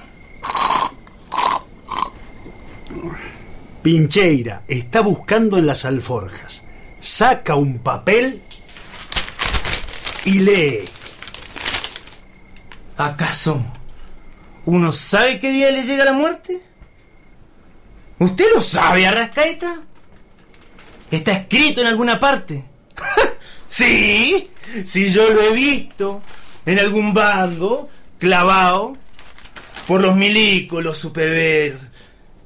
Pincheira 3.83 4.63
está 4.69 5.01
buscando 5.01 5.57
en 5.57 5.67
las 5.67 5.85
alforjas. 5.85 6.65
Saca 7.01 7.55
un 7.55 7.79
papel 7.79 8.43
y 10.25 10.39
lee. 10.41 10.85
¿Acaso 12.97 13.65
uno 14.67 14.93
sabe 14.93 15.41
qué 15.41 15.51
día 15.51 15.71
le 15.71 15.85
llega 15.85 16.05
la 16.05 16.13
muerte? 16.13 16.61
¿Usted 18.19 18.45
lo 18.55 18.61
sabe, 18.61 19.07
Arrascaeta? 19.07 19.81
¿Está 21.11 21.33
escrito 21.33 21.81
en 21.81 21.87
alguna 21.87 22.21
parte? 22.21 22.65
sí, 23.69 24.51
sí, 24.85 25.11
yo 25.11 25.31
lo 25.31 25.43
he 25.43 25.53
visto 25.53 26.23
en 26.67 26.79
algún 26.79 27.15
bando, 27.15 27.89
clavado, 28.19 28.97
por 29.87 30.03
los 30.03 30.15
milicos, 30.15 30.85
los 30.85 31.11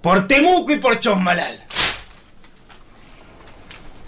por 0.01 0.27
Temuco 0.29 0.73
y 0.73 0.77
por 0.77 1.01
Chosmalal. 1.01 1.63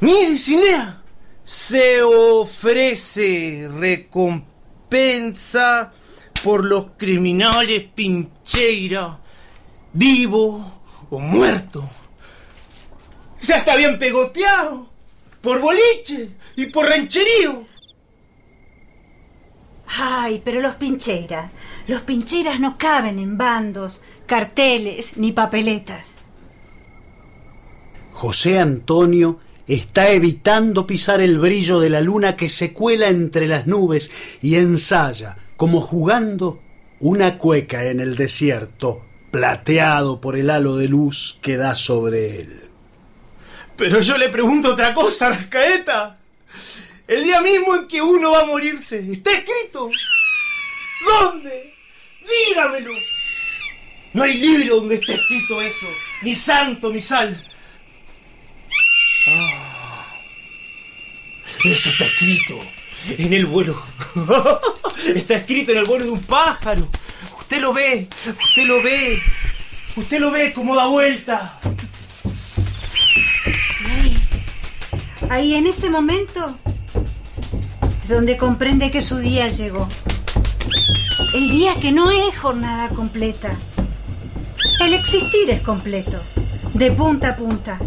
Mire, 0.01 0.37
Silea, 0.37 1.03
se 1.43 2.03
ofrece 2.03 3.69
recompensa 3.73 5.93
por 6.45 6.65
los 6.65 6.89
criminales 6.99 7.85
Pincheira, 7.95 9.19
vivo 9.93 10.83
o 11.09 11.19
muerto. 11.19 11.89
Se 13.39 13.55
está 13.55 13.77
bien 13.77 13.99
pegoteado 13.99 14.91
por 15.41 15.61
boliche 15.61 16.31
y 16.57 16.67
por 16.67 16.89
rancherío. 16.89 17.65
Ay, 19.99 20.43
pero 20.45 20.61
los 20.61 20.75
Pincheiras. 20.75 21.51
Los 21.87 22.03
Pincheiras 22.03 22.61
no 22.61 22.77
caben 22.77 23.19
en 23.19 23.39
bandos, 23.39 24.03
carteles 24.27 25.17
ni 25.17 25.33
papeletas. 25.33 26.17
José 28.13 28.59
Antonio 28.59 29.41
está 29.67 30.11
evitando 30.11 30.87
pisar 30.87 31.21
el 31.21 31.39
brillo 31.39 31.81
de 31.81 31.91
la 31.91 32.01
luna 32.01 32.37
que 32.37 32.49
se 32.49 32.73
cuela 32.73 33.09
entre 33.09 33.47
las 33.47 33.67
nubes 33.67 34.11
y 34.41 34.57
ensaya, 34.57 35.37
como 35.57 35.81
jugando, 35.81 36.61
una 37.01 37.39
cueca 37.39 37.85
en 37.87 38.01
el 38.01 38.17
desierto, 38.17 39.05
plateado 39.31 40.21
por 40.21 40.37
el 40.37 40.51
halo 40.51 40.77
de 40.77 40.89
luz 40.89 41.39
que 41.43 41.57
da 41.57 41.75
sobre 41.75 42.41
él. 42.41 42.63
Pero 43.77 44.01
yo 44.01 44.17
le 44.17 44.29
pregunto 44.31 44.73
otra 44.73 44.95
cosa, 44.95 45.29
Rascaeta. 45.31 46.19
El 47.07 47.23
día 47.23 47.41
mismo 47.41 47.77
en 47.77 47.87
que 47.87 48.01
uno 48.01 48.33
va 48.33 48.43
a 48.43 48.47
morirse, 48.47 48.99
está 49.13 49.33
escrito. 49.33 49.91
¿Dónde? 51.07 51.75
Dígamelo. 52.27 52.93
No 54.15 54.23
hay 54.23 54.39
libro 54.39 54.77
donde 54.77 54.95
esté 54.95 55.15
escrito 55.15 55.61
eso, 55.61 55.87
ni 56.23 56.35
santo, 56.35 56.91
ni 56.91 57.03
sal. 57.03 57.45
Ah. 59.27 60.07
Eso 61.65 61.89
está 61.91 62.05
escrito 62.05 62.61
en 63.19 63.33
el 63.33 63.47
vuelo. 63.47 63.83
está 65.15 65.37
escrito 65.37 65.73
en 65.73 65.79
el 65.79 65.85
vuelo 65.85 66.05
de 66.05 66.11
un 66.11 66.23
pájaro. 66.23 66.89
Usted 67.39 67.61
lo 67.61 67.73
ve, 67.73 68.09
usted 68.27 68.67
lo 68.67 68.83
ve. 68.83 69.23
Usted 69.97 70.21
lo 70.21 70.31
ve 70.31 70.53
como 70.53 70.77
da 70.77 70.87
vuelta. 70.87 71.59
Ahí, 73.89 74.29
ahí 75.31 75.55
en 75.55 75.67
ese 75.67 75.89
momento, 75.89 76.59
donde 78.07 78.37
comprende 78.37 78.91
que 78.91 79.01
su 79.01 79.19
día 79.19 79.49
llegó. 79.49 79.89
El 81.35 81.51
día 81.51 81.75
que 81.81 81.93
no 81.93 82.11
es 82.11 82.39
jornada 82.39 82.91
completa. 82.91 83.57
El 84.81 84.95
existir 84.95 85.51
es 85.51 85.63
completo, 85.63 86.23
de 86.75 86.93
punta 86.93 87.31
a 87.31 87.37
punta. 87.37 87.79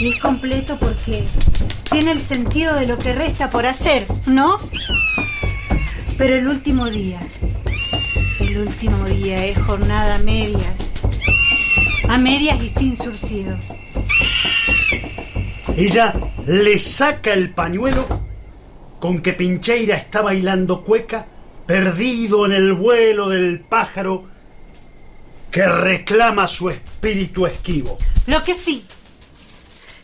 Y 0.00 0.12
es 0.12 0.20
completo 0.20 0.76
porque 0.78 1.24
tiene 1.90 2.12
el 2.12 2.22
sentido 2.22 2.74
de 2.76 2.86
lo 2.86 2.98
que 2.98 3.12
resta 3.12 3.50
por 3.50 3.66
hacer, 3.66 4.06
¿no? 4.26 4.58
Pero 6.16 6.36
el 6.36 6.46
último 6.46 6.88
día, 6.88 7.20
el 8.40 8.58
último 8.58 9.04
día 9.06 9.44
es 9.46 9.58
jornada 9.58 10.16
a 10.16 10.18
medias. 10.18 10.94
A 12.08 12.16
medias 12.16 12.62
y 12.62 12.68
sin 12.68 12.96
surcido. 12.96 13.58
Ella 15.76 16.14
le 16.46 16.78
saca 16.78 17.32
el 17.32 17.50
pañuelo 17.50 18.06
con 19.00 19.20
que 19.20 19.32
Pincheira 19.32 19.96
está 19.96 20.22
bailando 20.22 20.82
cueca, 20.82 21.26
perdido 21.66 22.46
en 22.46 22.52
el 22.52 22.72
vuelo 22.72 23.28
del 23.28 23.60
pájaro 23.60 24.24
que 25.50 25.66
reclama 25.66 26.46
su 26.46 26.70
espíritu 26.70 27.46
esquivo. 27.46 27.98
Lo 28.26 28.42
que 28.42 28.54
sí, 28.54 28.84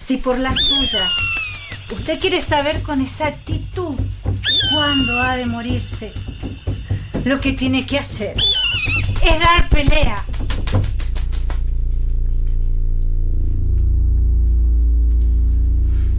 si 0.04 0.18
por 0.18 0.38
las 0.38 0.60
suyas 0.60 1.10
usted 1.90 2.20
quiere 2.20 2.42
saber 2.42 2.82
con 2.82 3.00
exactitud 3.00 3.94
cuándo 4.74 5.18
ha 5.18 5.36
de 5.36 5.46
morirse, 5.46 6.12
lo 7.24 7.40
que 7.40 7.54
tiene 7.54 7.86
que 7.86 7.98
hacer 7.98 8.36
es 8.36 9.40
dar 9.40 9.66
pelea. 9.70 10.22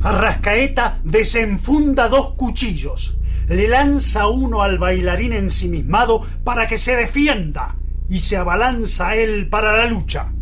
Arrascaeta 0.02 1.00
desenfunda 1.04 2.10
dos 2.10 2.34
cuchillos, 2.34 3.18
le 3.48 3.68
lanza 3.68 4.28
uno 4.28 4.64
al 4.64 4.80
bailarín 4.80 5.34
ensimismado 5.34 6.26
para 6.44 6.66
que 6.66 6.78
se 6.78 6.96
defienda 6.96 7.76
y 8.10 8.18
se 8.18 8.38
abalanza 8.38 9.16
él 9.16 9.48
para 9.48 9.78
la 9.78 9.86
lucha. 9.86 10.35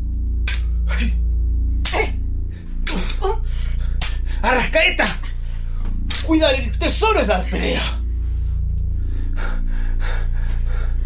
¡Arrascaeta! 4.43 5.05
Cuidar 6.25 6.53
el 6.55 6.77
tesoro 6.77 7.21
es 7.21 7.27
dar 7.27 7.49
pelea. 7.49 8.01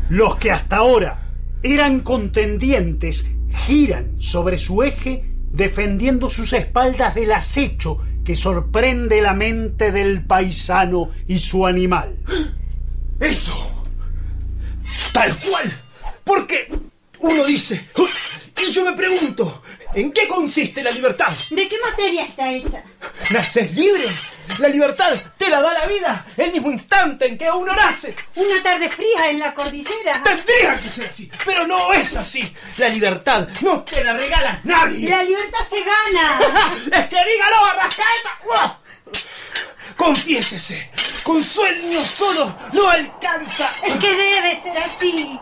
Los 0.10 0.38
que 0.38 0.52
hasta 0.52 0.78
ahora 0.78 1.19
eran 1.62 2.00
contendientes 2.00 3.28
giran 3.67 4.19
sobre 4.19 4.58
su 4.58 4.82
eje 4.82 5.23
defendiendo 5.52 6.32
sus 6.32 6.52
espaldas 6.54 7.13
del 7.13 7.32
acecho 7.32 8.00
que 8.26 8.36
sorprende 8.36 9.21
la 9.21 9.34
mente 9.34 9.91
del 9.91 10.26
paisano 10.26 11.10
y 11.28 11.38
su 11.38 11.67
animal. 11.67 12.17
¡Eso! 13.19 13.86
¡Tal 15.13 15.38
cual! 15.38 15.80
Porque 16.23 16.71
uno 17.19 17.45
dice, 17.45 17.86
y 18.58 18.71
yo 18.71 18.84
me 18.84 18.97
pregunto, 18.97 19.62
¿en 19.93 20.12
qué 20.12 20.28
consiste 20.28 20.84
la 20.84 20.91
libertad? 20.91 21.32
¿De 21.50 21.67
qué 21.67 21.78
materia 21.80 22.23
está 22.23 22.52
hecha? 22.52 22.84
¿Naces 23.30 23.73
libre? 23.73 24.08
La 24.60 24.69
libertad 24.69 25.13
te 25.38 25.50
la 25.50 25.62
da 25.62 25.73
la 25.73 25.86
vida 25.86 26.26
el 26.38 26.52
mismo 26.52 26.71
instante 26.71 27.28
en 27.28 27.38
que 27.38 27.52
uno 27.52 27.76
nace. 27.76 28.15
Una 28.36 28.63
tarde 28.63 28.89
fría 28.89 29.30
en 29.30 29.39
la 29.39 29.54
cordillera. 29.54 30.23
Tendría 30.23 30.80
que 30.82 30.89
ser 30.89 31.08
así, 31.08 31.30
pero 31.45 31.67
no 31.67 31.93
es 31.93 32.15
así. 32.15 32.52
La 32.78 32.89
libertad 32.89 33.47
no 33.62 33.84
te 33.84 34.04
la 34.04 34.13
regala 34.13 34.60
nadie. 34.63 35.10
La 35.10 35.23
libertad 35.23 35.60
se 35.69 35.80
gana. 35.80 36.39
es 37.00 37.06
que 37.06 37.26
dígalo, 37.26 37.65
Arrascaeta. 37.65 38.80
Confiésese, 39.95 40.91
con 41.23 41.43
sueño 41.43 42.04
solo 42.06 42.56
no 42.73 42.89
alcanza. 42.89 43.73
Es 43.84 43.97
que 43.97 44.10
debe 44.10 44.62
ser 44.62 44.78
así. 44.78 45.39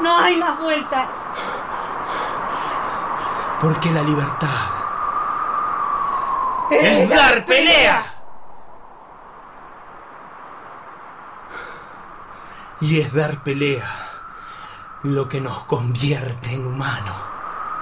No 0.00 0.18
hay 0.18 0.36
más 0.36 0.58
vueltas. 0.58 1.08
Porque 3.60 3.90
la 3.92 4.02
libertad 4.02 4.80
es 6.70 7.08
dar 7.08 7.44
pelea. 7.44 8.04
Y 12.80 13.00
es 13.00 13.12
dar 13.12 13.42
pelea 13.42 13.84
lo 15.02 15.28
que 15.28 15.40
nos 15.40 15.64
convierte 15.64 16.52
en 16.52 16.66
humano. 16.66 17.12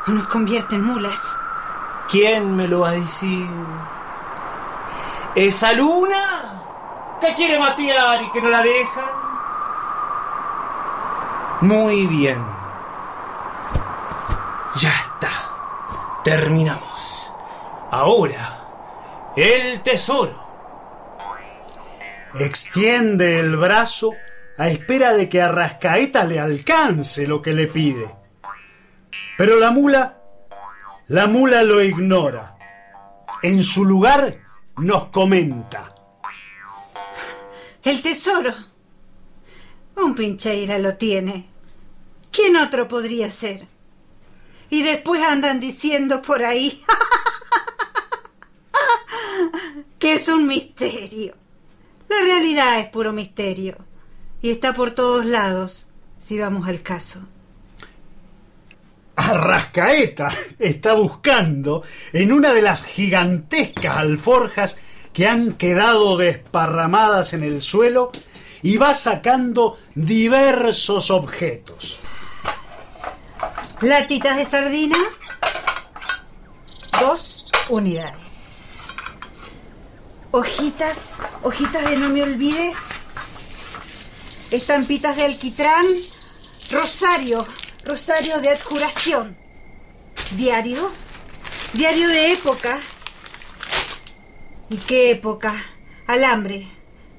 Nos 0.07 0.27
convierte 0.27 0.75
en 0.75 0.85
mulas. 0.85 1.37
¿Quién 2.09 2.57
me 2.57 2.67
lo 2.67 2.81
va 2.81 2.91
a 2.91 2.93
decir? 2.93 3.47
¿Esa 5.35 5.73
luna 5.73 6.63
que 7.21 7.35
quiere 7.35 7.59
matear 7.59 8.23
y 8.23 8.31
que 8.31 8.41
no 8.41 8.49
la 8.49 8.63
dejan? 8.63 9.08
Muy 11.61 12.07
bien. 12.07 12.39
Ya 14.77 14.91
está. 14.91 16.23
Terminamos. 16.23 17.33
Ahora, 17.91 19.33
el 19.37 19.81
tesoro. 19.83 20.47
Extiende 22.39 23.41
el 23.41 23.57
brazo 23.57 24.13
a 24.57 24.69
espera 24.69 25.15
de 25.15 25.29
que 25.29 25.43
a 25.43 25.49
Rascaeta 25.49 26.25
le 26.25 26.39
alcance 26.39 27.27
lo 27.27 27.43
que 27.43 27.53
le 27.53 27.67
pide. 27.67 28.09
Pero 29.37 29.57
la 29.57 29.71
mula, 29.71 30.19
la 31.09 31.27
mula 31.27 31.63
lo 31.63 31.83
ignora. 31.83 32.57
En 33.43 33.65
su 33.65 33.85
lugar 33.85 34.39
nos 34.77 35.07
comenta. 35.07 35.95
El 37.83 38.01
tesoro. 38.01 38.68
Un 39.99 40.15
pincheira 40.15 40.79
lo 40.79 40.95
tiene. 40.95 41.49
¿Quién 42.31 42.57
otro 42.57 42.87
podría 42.87 43.31
ser? 43.31 43.67
Y 44.71 44.83
después 44.83 45.21
andan 45.23 45.59
diciendo 45.59 46.23
por 46.23 46.45
ahí 46.45 46.81
que 49.99 50.15
es 50.15 50.29
un 50.29 50.47
misterio. 50.47 51.35
La 52.09 52.21
realidad 52.21 52.79
es 52.79 52.87
puro 52.87 53.13
misterio. 53.13 53.77
Y 54.41 54.51
está 54.51 54.73
por 54.73 54.93
todos 54.93 55.25
lados, 55.25 55.89
si 56.21 56.39
vamos 56.39 56.69
al 56.69 56.81
caso. 56.81 57.19
Arrascaeta 59.17 60.33
está 60.61 60.93
buscando 60.93 61.83
en 62.13 62.31
una 62.31 62.55
de 62.55 62.63
las 62.63 62.85
gigantescas 62.85 63.97
alforjas 63.97 64.79
que 65.13 65.27
han 65.27 65.55
quedado 65.55 66.17
desparramadas 66.17 67.33
en 67.33 67.43
el 67.43 67.61
suelo 67.61 68.13
y 68.63 68.77
va 68.77 68.95
sacando 68.95 69.79
diversos 69.95 71.11
objetos. 71.11 71.99
Latitas 73.81 74.37
de 74.37 74.45
sardina, 74.45 74.99
dos 77.01 77.47
unidades. 77.69 78.87
Hojitas, 80.31 81.13
hojitas 81.43 81.89
de 81.89 81.97
no 81.97 82.09
me 82.11 82.23
olvides. 82.23 82.77
Estampitas 84.51 85.17
de 85.17 85.25
alquitrán, 85.25 85.87
rosario, 86.71 87.47
rosario 87.85 88.41
de 88.41 88.51
adjuración. 88.51 89.37
Diario, 90.33 90.91
diario 91.73 92.09
de 92.09 92.33
época. 92.33 92.79
¿Y 94.71 94.77
qué 94.77 95.11
época? 95.13 95.55
Alambre, 96.07 96.67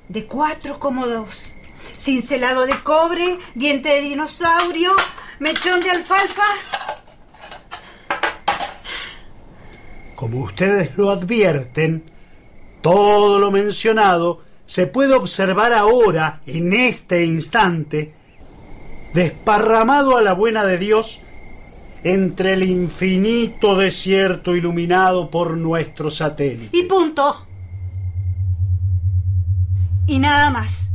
de 0.10 0.26
cuatro 0.26 0.80
cómodos. 0.80 1.54
Cincelado 1.96 2.66
de 2.66 2.82
cobre, 2.84 3.40
diente 3.56 3.90
de 3.90 4.02
dinosaurio, 4.02 4.92
mechón 5.40 5.80
de 5.80 5.92
alfalfa. 5.92 6.44
Como 10.16 10.42
ustedes 10.42 10.98
lo 10.98 11.12
advierten, 11.12 12.04
todo 12.82 13.40
lo 13.40 13.52
mencionado 13.52 14.42
se 14.66 14.86
puede 14.86 15.14
observar 15.14 15.74
ahora, 15.74 16.42
en 16.46 16.74
este 16.74 17.26
instante, 17.26 18.14
desparramado 19.14 20.18
a 20.18 20.22
la 20.22 20.34
buena 20.34 20.66
de 20.66 20.78
Dios 20.78 21.22
entre 22.04 22.54
el 22.54 22.64
infinito 22.64 23.76
desierto 23.76 24.56
iluminado 24.56 25.30
por 25.30 25.58
nuestro 25.58 26.10
satélite. 26.10 26.78
Y 26.78 26.84
punto. 26.84 27.49
Y 30.10 30.18
nada 30.18 30.50
más. 30.50 30.90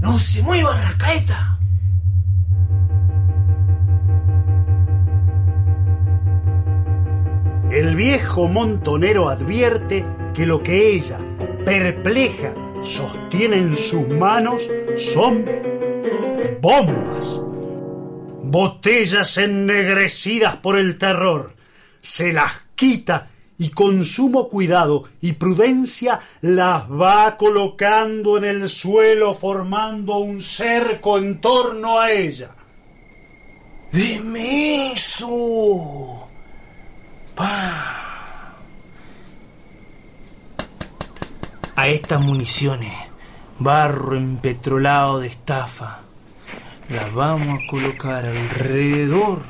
¡No 0.00 0.16
se 0.16 0.44
mueva, 0.44 0.80
Rascaeta! 0.80 1.58
El 7.72 7.96
viejo 7.96 8.46
montonero 8.46 9.28
advierte 9.28 10.06
que 10.34 10.46
lo 10.46 10.62
que 10.62 10.94
ella, 10.94 11.18
perpleja, 11.64 12.52
sostiene 12.80 13.56
en 13.56 13.76
sus 13.76 14.06
manos 14.06 14.68
son 14.96 15.44
bombas. 16.60 17.09
Botellas 18.50 19.38
ennegrecidas 19.38 20.56
por 20.56 20.76
el 20.76 20.98
terror. 20.98 21.54
Se 22.00 22.32
las 22.32 22.50
quita 22.74 23.28
y 23.58 23.70
con 23.70 24.04
sumo 24.04 24.48
cuidado 24.48 25.04
y 25.20 25.34
prudencia 25.34 26.18
las 26.40 26.90
va 26.90 27.36
colocando 27.36 28.38
en 28.38 28.44
el 28.44 28.68
suelo 28.68 29.34
formando 29.34 30.16
un 30.16 30.42
cerco 30.42 31.18
en 31.18 31.40
torno 31.40 32.00
a 32.00 32.10
ella. 32.10 32.50
¡Deme 33.92 34.94
eso! 34.94 36.26
¡Pa! 37.36 38.56
A 41.76 41.86
estas 41.86 42.24
municiones, 42.24 42.94
barro 43.60 44.16
empetrolado 44.16 45.20
de 45.20 45.28
estafa, 45.28 46.00
las 46.90 47.14
vamos 47.14 47.60
a 47.60 47.66
colocar 47.70 48.26
alrededor 48.26 49.42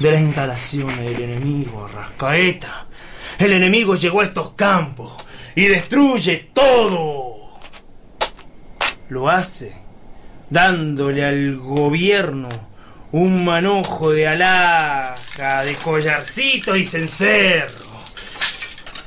de 0.00 0.10
las 0.10 0.20
instalaciones 0.20 1.04
del 1.04 1.22
enemigo, 1.22 1.86
Rascaeta. 1.86 2.86
El 3.38 3.52
enemigo 3.52 3.94
llegó 3.94 4.20
a 4.20 4.24
estos 4.24 4.50
campos 4.54 5.12
y 5.54 5.66
destruye 5.66 6.50
todo. 6.52 7.36
Lo 9.08 9.30
hace 9.30 9.72
dándole 10.50 11.24
al 11.24 11.56
gobierno 11.56 12.48
un 13.12 13.44
manojo 13.44 14.10
de 14.10 14.26
alhaja, 14.26 15.62
de 15.62 15.76
collarcito 15.76 16.74
y 16.74 16.84
cencerro. 16.84 17.92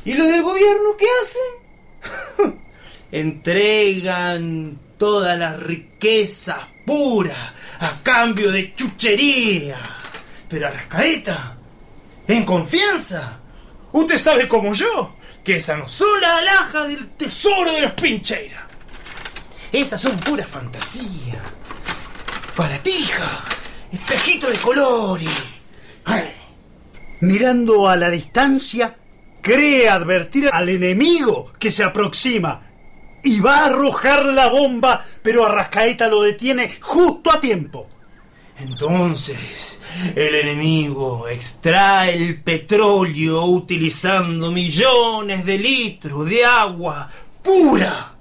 ¿Y 0.05 0.13
los 0.13 0.27
del 0.29 0.43
gobierno 0.43 0.95
qué 0.97 1.05
hacen? 1.21 2.61
Entregan 3.11 4.79
toda 4.97 5.35
la 5.35 5.57
riqueza 5.57 6.69
pura 6.85 7.53
a 7.79 8.03
cambio 8.03 8.51
de 8.51 8.73
chuchería. 8.75 9.77
Pero 10.47 10.67
Arrascaeta, 10.67 11.57
en 12.27 12.45
confianza, 12.45 13.39
usted 13.91 14.17
sabe 14.17 14.47
como 14.47 14.73
yo 14.73 15.15
que 15.43 15.57
esas 15.57 15.77
no 15.77 15.87
son 15.87 16.21
las 16.21 16.39
alhajas 16.41 16.87
del 16.87 17.07
tesoro 17.09 17.73
de 17.73 17.81
los 17.81 17.91
pincheiras. 17.93 18.63
Esas 19.71 19.99
son 19.99 20.17
pura 20.17 20.45
fantasía. 20.45 21.41
Paratija, 22.55 23.43
espejito 23.91 24.49
de 24.49 24.57
colores. 24.57 25.29
Mirando 27.19 27.89
a 27.89 27.95
la 27.95 28.09
distancia, 28.09 28.95
cree 29.41 29.89
advertir 29.89 30.49
al 30.51 30.69
enemigo 30.69 31.53
que 31.59 31.71
se 31.71 31.83
aproxima 31.83 32.61
y 33.25 33.41
va 33.41 33.57
a 33.57 33.65
arrojar 33.65 34.25
la 34.25 34.47
bomba, 34.47 35.03
pero 35.21 35.45
Arrascaeta 35.45 36.07
lo 36.07 36.21
detiene 36.21 36.77
justo 36.79 37.31
a 37.31 37.41
tiempo. 37.41 37.89
Entonces, 38.59 39.79
el 40.15 40.35
enemigo 40.35 41.27
extrae 41.27 42.13
el 42.13 42.41
petróleo 42.41 43.43
utilizando 43.43 44.51
millones 44.51 45.43
de 45.43 45.57
litros 45.57 46.29
de 46.29 46.45
agua 46.45 47.09
pura. 47.41 48.13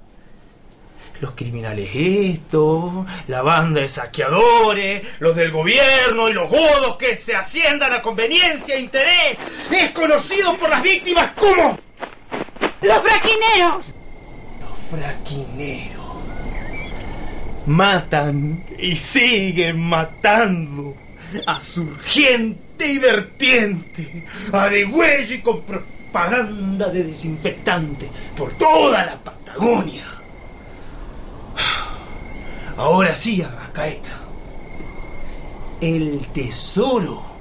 Los 1.21 1.31
criminales 1.31 1.89
estos, 1.93 3.05
la 3.27 3.41
banda 3.41 3.79
de 3.79 3.87
saqueadores, 3.87 5.07
los 5.19 5.35
del 5.35 5.51
gobierno 5.51 6.27
y 6.27 6.33
los 6.33 6.49
godos 6.49 6.97
que 6.97 7.15
se 7.15 7.35
asciendan 7.35 7.93
a 7.93 8.01
conveniencia 8.01 8.75
e 8.75 8.81
interés, 8.81 9.37
es 9.71 9.91
conocido 9.91 10.57
por 10.57 10.69
las 10.69 10.81
víctimas 10.81 11.31
como 11.31 11.79
¡Los 12.81 13.01
fraquineros! 13.01 13.95
Los 14.95 15.05
fraquineros. 15.05 16.05
Matan 17.67 18.63
y 18.77 18.95
siguen 18.95 19.81
matando 19.81 20.95
a 21.47 21.59
surgiente 21.59 22.91
y 22.91 22.99
vertiente, 22.99 24.25
a 24.51 24.69
degüello 24.69 25.35
y 25.35 25.41
con 25.41 25.61
propaganda 25.61 26.89
de 26.89 27.05
desinfectante 27.05 28.09
por 28.37 28.53
toda 28.53 29.05
la 29.05 29.17
Patagonia. 29.17 30.05
Ahora 32.77 33.15
sí, 33.15 33.41
Arrascaeta. 33.41 34.21
El 35.81 36.27
tesoro. 36.33 37.33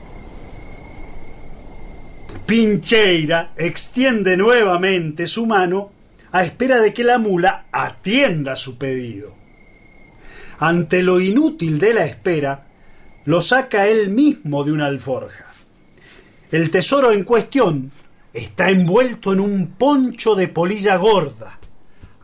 Pincheira 2.46 3.52
extiende 3.56 4.36
nuevamente 4.36 5.26
su 5.26 5.46
mano 5.46 5.90
a 6.34 6.42
espera 6.42 6.80
de 6.80 6.92
que 6.92 7.04
la 7.04 7.18
mula 7.18 7.66
atienda 7.70 8.56
su 8.56 8.76
pedido. 8.76 9.36
Ante 10.58 11.00
lo 11.00 11.20
inútil 11.20 11.78
de 11.78 11.94
la 11.94 12.06
espera, 12.06 12.66
lo 13.24 13.40
saca 13.40 13.86
él 13.86 14.10
mismo 14.10 14.64
de 14.64 14.72
una 14.72 14.86
alforja. 14.86 15.54
El 16.50 16.70
tesoro 16.70 17.12
en 17.12 17.22
cuestión 17.22 17.92
está 18.32 18.68
envuelto 18.68 19.32
en 19.32 19.38
un 19.38 19.74
poncho 19.78 20.34
de 20.34 20.48
polilla 20.48 20.96
gorda, 20.96 21.60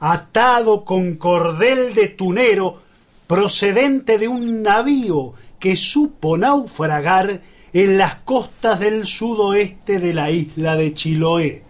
atado 0.01 0.85
con 0.85 1.14
cordel 1.14 1.94
de 1.94 2.09
tunero 2.09 2.83
procedente 3.29 4.18
de 4.18 4.27
un 4.27 4.61
navío 4.61 5.35
que 5.61 5.77
supo 5.77 6.37
naufragar 6.37 7.42
en 7.73 7.96
las 7.96 8.16
costas 8.16 8.81
del 8.81 9.07
sudoeste 9.07 10.01
de 10.01 10.12
la 10.12 10.33
isla 10.33 10.75
de 10.75 10.94
Chiloé. 10.94 11.69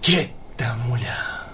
Quieta, 0.00 0.76
mula. 0.86 1.46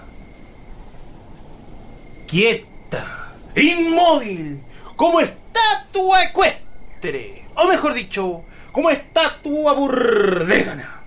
Quieta. 2.27 3.33
Inmóvil. 3.55 4.61
Como 4.95 5.19
estatua 5.19 6.23
ecuestre. 6.23 7.45
O 7.55 7.67
mejor 7.67 7.93
dicho, 7.93 8.43
como 8.71 8.89
estatua 8.89 9.73
burdégana. 9.73 11.01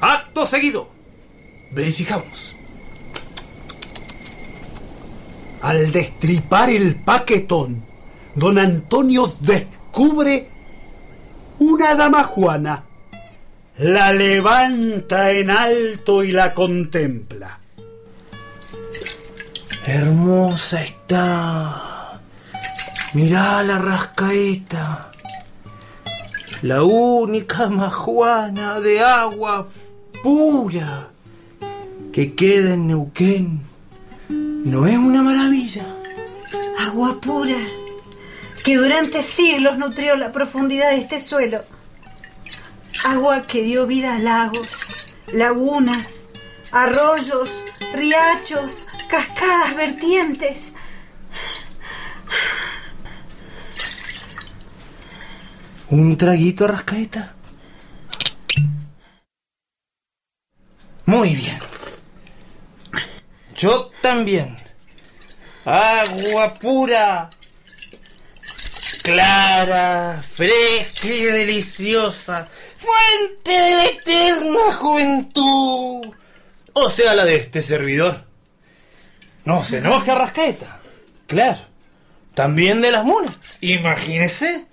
Acto 0.00 0.46
seguido. 0.46 0.88
Verificamos. 1.70 2.54
Al 5.60 5.92
destripar 5.92 6.70
el 6.70 6.96
paquetón, 6.96 7.84
don 8.34 8.58
Antonio 8.58 9.34
descubre 9.40 10.48
una 11.58 11.94
dama 11.94 12.24
juana. 12.24 12.84
La 13.82 14.12
levanta 14.12 15.32
en 15.32 15.50
alto 15.50 16.22
y 16.22 16.30
la 16.30 16.54
contempla. 16.54 17.58
Hermosa 19.84 20.82
está. 20.82 22.20
Mirá 23.14 23.60
la 23.64 23.78
rascaeta. 23.78 25.10
La 26.62 26.84
única 26.84 27.68
majuana 27.68 28.78
de 28.78 29.00
agua 29.00 29.66
pura 30.22 31.08
que 32.12 32.36
queda 32.36 32.74
en 32.74 32.86
Neuquén. 32.86 33.62
¿No 34.28 34.86
es 34.86 34.96
una 34.96 35.22
maravilla? 35.22 35.86
Agua 36.78 37.20
pura, 37.20 37.58
que 38.62 38.76
durante 38.76 39.24
siglos 39.24 39.76
nutrió 39.76 40.14
la 40.14 40.30
profundidad 40.30 40.90
de 40.90 40.98
este 40.98 41.20
suelo. 41.20 41.64
Agua 43.04 43.46
que 43.46 43.62
dio 43.62 43.86
vida 43.86 44.16
a 44.16 44.18
lagos, 44.18 44.86
lagunas, 45.32 46.28
arroyos, 46.70 47.64
riachos, 47.94 48.86
cascadas, 49.08 49.74
vertientes. 49.74 50.72
¿Un 55.90 56.16
traguito, 56.16 56.66
Rascaeta? 56.66 57.34
Muy 61.04 61.34
bien. 61.34 61.58
Yo 63.54 63.90
también. 64.00 64.56
Agua 65.64 66.54
pura. 66.54 67.28
Clara, 69.02 70.22
fresca 70.22 71.08
y 71.08 71.24
deliciosa. 71.24 72.48
Fuente 72.82 73.50
de 73.50 73.74
la 73.74 73.86
eterna 73.86 74.72
juventud. 74.74 76.14
O 76.72 76.90
sea, 76.90 77.14
la 77.14 77.24
de 77.24 77.36
este 77.36 77.62
servidor. 77.62 78.24
No 79.44 79.62
se 79.62 79.78
enoje, 79.78 80.14
Rascaeta. 80.14 80.80
Claro. 81.26 81.60
También 82.34 82.80
de 82.80 82.90
las 82.90 83.04
mulas. 83.04 83.32
Imagínese. 83.60 84.66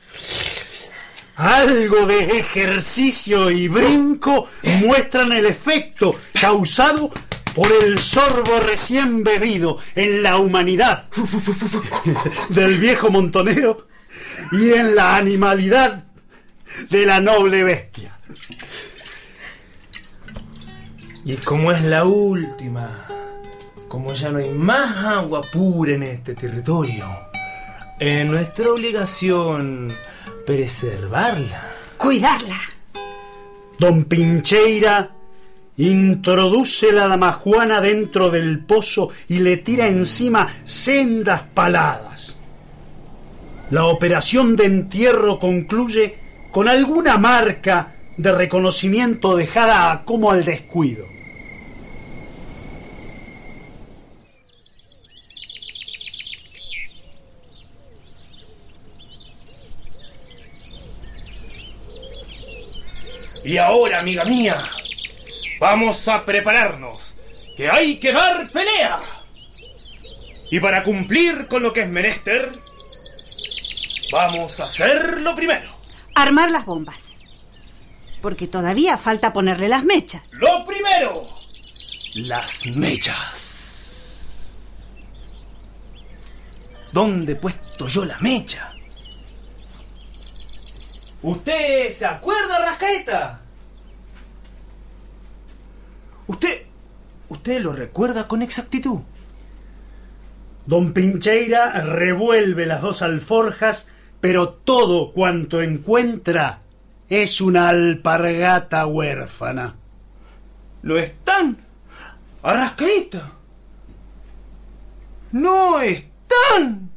Algo 1.35 2.05
de 2.05 2.39
ejercicio 2.39 3.49
y 3.49 3.67
brinco 3.67 4.47
muestran 4.81 5.31
el 5.31 5.45
efecto 5.45 6.15
causado 6.39 7.11
por 7.53 7.71
el 7.71 7.97
sorbo 7.99 8.59
recién 8.59 9.23
bebido 9.23 9.77
en 9.95 10.21
la 10.21 10.37
humanidad 10.37 11.07
del 12.49 12.77
viejo 12.77 13.09
montonero 13.09 13.87
y 14.51 14.73
en 14.73 14.95
la 14.95 15.15
animalidad 15.15 16.03
de 16.89 17.05
la 17.05 17.19
noble 17.19 17.63
bestia. 17.63 18.17
Y 21.25 21.35
como 21.35 21.71
es 21.71 21.83
la 21.83 22.05
última, 22.05 23.05
como 23.87 24.13
ya 24.13 24.29
no 24.29 24.39
hay 24.39 24.49
más 24.49 24.97
agua 25.05 25.41
pura 25.41 25.93
en 25.93 26.03
este 26.03 26.35
territorio, 26.35 27.07
es 27.99 28.25
nuestra 28.25 28.71
obligación 28.71 29.93
preservarla. 30.45 31.67
Cuidarla. 31.97 32.59
Don 33.77 34.05
Pincheira 34.05 35.11
introduce 35.77 36.91
la 36.91 37.07
damajuana 37.07 37.79
dentro 37.81 38.29
del 38.29 38.59
pozo 38.59 39.09
y 39.27 39.39
le 39.39 39.57
tira 39.57 39.87
encima 39.87 40.47
sendas 40.63 41.41
paladas. 41.53 42.37
La 43.71 43.85
operación 43.85 44.55
de 44.55 44.65
entierro 44.65 45.39
concluye 45.39 46.18
con 46.51 46.67
alguna 46.67 47.17
marca 47.17 47.95
de 48.17 48.31
reconocimiento 48.31 49.35
dejada 49.35 50.03
como 50.05 50.31
al 50.31 50.43
descuido. 50.43 51.05
Y 63.43 63.57
ahora, 63.57 63.99
amiga 63.99 64.25
mía, 64.25 64.57
vamos 65.59 66.07
a 66.07 66.23
prepararnos, 66.23 67.15
que 67.57 67.69
hay 67.69 67.97
que 67.97 68.11
dar 68.11 68.51
pelea. 68.51 68.99
Y 70.51 70.59
para 70.59 70.83
cumplir 70.83 71.47
con 71.47 71.63
lo 71.63 71.73
que 71.73 71.81
es 71.81 71.89
menester, 71.89 72.51
vamos 74.11 74.59
a 74.59 74.65
hacer 74.65 75.21
lo 75.21 75.35
primero. 75.35 75.78
Armar 76.21 76.51
las 76.51 76.65
bombas. 76.65 77.17
Porque 78.21 78.47
todavía 78.47 78.97
falta 78.97 79.31
ponerle 79.31 79.69
las 79.69 79.85
mechas. 79.85 80.33
Lo 80.33 80.65
primero, 80.65 81.21
las 82.15 82.65
mechas. 82.67 84.25
¿Dónde 86.91 87.33
he 87.33 87.35
puesto 87.35 87.87
yo 87.87 88.03
la 88.03 88.17
mecha? 88.19 88.73
¿Usted 91.21 91.93
se 91.93 92.05
acuerda, 92.05 92.65
Rascaeta? 92.65 93.41
¿Usted. 96.27 96.65
¿Usted 97.29 97.61
lo 97.61 97.71
recuerda 97.71 98.27
con 98.27 98.41
exactitud? 98.41 98.99
Don 100.65 100.91
Pincheira 100.93 101.71
revuelve 101.81 102.65
las 102.65 102.81
dos 102.81 103.03
alforjas, 103.03 103.87
pero 104.19 104.49
todo 104.49 105.11
cuanto 105.11 105.61
encuentra 105.61 106.61
es 107.07 107.41
una 107.41 107.69
alpargata 107.69 108.85
huérfana. 108.85 109.75
¿Lo 110.81 110.97
están? 110.97 111.57
¡Arrascaeta! 112.43 113.31
¡No 115.31 115.79
están! 115.81 116.89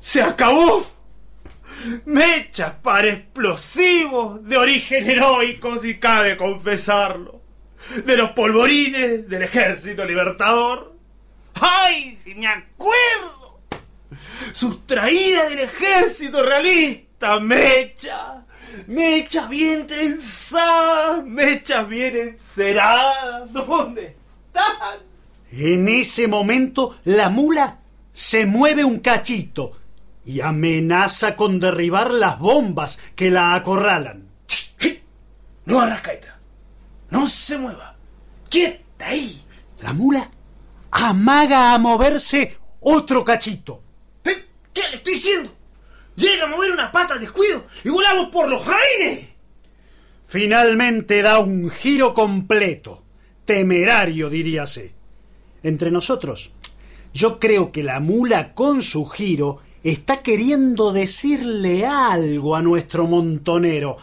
¡Se 0.00 0.22
acabó! 0.22 0.84
Mechas 2.04 2.72
para 2.82 3.08
explosivos 3.08 4.44
de 4.44 4.56
origen 4.56 5.08
heroico, 5.08 5.78
si 5.78 5.98
cabe 5.98 6.36
confesarlo. 6.36 7.40
De 8.04 8.16
los 8.16 8.30
polvorines 8.30 9.28
del 9.28 9.42
ejército 9.42 10.04
libertador. 10.04 10.94
¡Ay, 11.54 12.16
si 12.16 12.34
me 12.34 12.48
acuerdo! 12.48 13.45
Sustraída 14.52 15.48
del 15.48 15.60
ejército 15.60 16.42
realista, 16.42 17.40
mecha. 17.40 18.44
Mechas 18.86 19.48
bien 19.48 19.86
trenzadas, 19.86 21.24
mechas 21.24 21.88
bien 21.88 22.16
enceradas. 22.16 23.52
¿Dónde 23.52 24.16
están? 24.46 24.98
En 25.50 25.88
ese 25.88 26.28
momento 26.28 26.98
la 27.04 27.30
mula 27.30 27.78
se 28.12 28.44
mueve 28.46 28.84
un 28.84 28.98
cachito 28.98 29.72
y 30.24 30.40
amenaza 30.40 31.36
con 31.36 31.58
derribar 31.58 32.12
las 32.12 32.38
bombas 32.38 32.98
que 33.14 33.30
la 33.30 33.54
acorralan. 33.54 34.28
No 35.64 35.80
arrascaeta. 35.80 36.38
No 37.10 37.26
se 37.26 37.58
mueva. 37.58 37.96
Quieta 38.48 39.06
ahí. 39.06 39.42
La 39.80 39.92
mula 39.92 40.30
amaga 40.90 41.74
a 41.74 41.78
moverse 41.78 42.56
otro 42.80 43.24
cachito. 43.24 43.82
¿Qué 44.76 44.82
le 44.90 44.96
estoy 44.96 45.14
diciendo? 45.14 45.50
Llega 46.16 46.44
a 46.44 46.48
mover 46.48 46.70
una 46.70 46.92
pata 46.92 47.14
al 47.14 47.20
descuido 47.20 47.64
y 47.82 47.88
volamos 47.88 48.28
por 48.28 48.46
los 48.46 48.62
aires. 48.68 49.26
Finalmente 50.26 51.22
da 51.22 51.38
un 51.38 51.70
giro 51.70 52.12
completo. 52.12 53.02
Temerario, 53.46 54.28
diríase. 54.28 54.92
Entre 55.62 55.90
nosotros, 55.90 56.50
yo 57.14 57.38
creo 57.40 57.72
que 57.72 57.82
la 57.82 58.00
mula 58.00 58.52
con 58.52 58.82
su 58.82 59.06
giro 59.06 59.60
está 59.82 60.22
queriendo 60.22 60.92
decirle 60.92 61.86
algo 61.86 62.54
a 62.54 62.60
nuestro 62.60 63.06
montonero. 63.06 63.96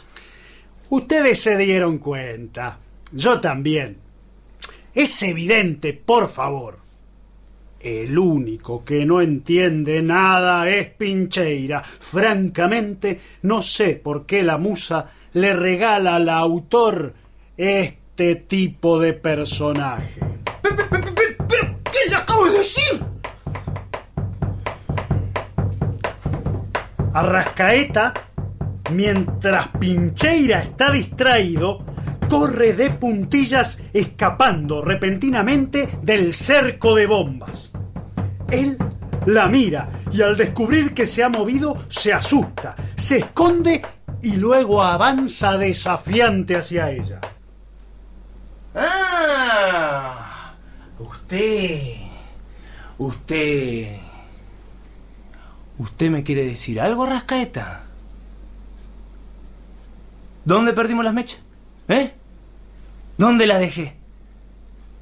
Ustedes 0.89 1.39
se 1.39 1.55
dieron 1.55 1.99
cuenta. 1.99 2.79
Yo 3.11 3.39
también. 3.39 3.97
Es 4.95 5.21
evidente, 5.21 5.93
por 5.93 6.27
favor. 6.27 6.82
El 7.83 8.17
único 8.17 8.85
que 8.85 9.05
no 9.05 9.19
entiende 9.19 10.01
nada 10.01 10.69
es 10.69 10.87
Pincheira. 10.87 11.83
Francamente, 11.83 13.19
no 13.41 13.61
sé 13.61 13.97
por 14.01 14.25
qué 14.25 14.41
la 14.41 14.57
musa 14.57 15.07
le 15.33 15.51
regala 15.51 16.15
al 16.15 16.29
autor 16.29 17.13
este 17.57 18.35
tipo 18.35 18.97
de 19.01 19.11
personaje. 19.11 20.21
¿Pero, 20.61 20.75
pero 21.45 21.79
qué 21.91 22.09
le 22.09 22.15
acabo 22.15 22.45
de 22.45 22.57
decir? 22.57 23.03
Arrascaeta, 27.13 28.13
mientras 28.93 29.67
Pincheira 29.77 30.59
está 30.59 30.89
distraído, 30.89 31.83
corre 32.29 32.71
de 32.71 32.91
puntillas 32.91 33.83
escapando 33.91 34.81
repentinamente 34.81 35.89
del 36.01 36.33
cerco 36.33 36.95
de 36.95 37.07
bombas. 37.07 37.72
Él 38.53 38.77
la 39.25 39.47
mira 39.47 39.89
y 40.11 40.21
al 40.21 40.37
descubrir 40.37 40.93
que 40.93 41.05
se 41.05 41.23
ha 41.23 41.29
movido 41.29 41.85
se 41.87 42.13
asusta, 42.13 42.75
se 42.95 43.19
esconde 43.19 43.81
y 44.21 44.35
luego 44.35 44.81
avanza 44.81 45.57
desafiante 45.57 46.55
hacia 46.55 46.91
ella. 46.91 47.19
Ah, 48.75 50.53
usted, 50.99 51.95
usted, 52.97 53.97
usted 55.77 56.09
me 56.09 56.23
quiere 56.23 56.45
decir 56.45 56.79
algo, 56.79 57.05
Rascaeta. 57.05 57.83
¿Dónde 60.45 60.73
perdimos 60.73 61.05
las 61.05 61.13
mechas? 61.13 61.39
¿Eh? 61.87 62.13
¿Dónde 63.17 63.47
las 63.47 63.59
dejé? 63.59 63.95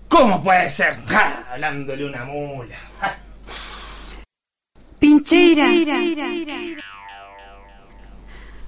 ¿Cómo 0.08 0.44
puede 0.44 0.70
ser? 0.70 0.96
¡Ja! 1.06 1.48
Hablándole 1.52 2.06
una 2.06 2.26
mula. 2.26 2.76
¡Ja! 3.00 3.18
Pincheira. 5.32 5.98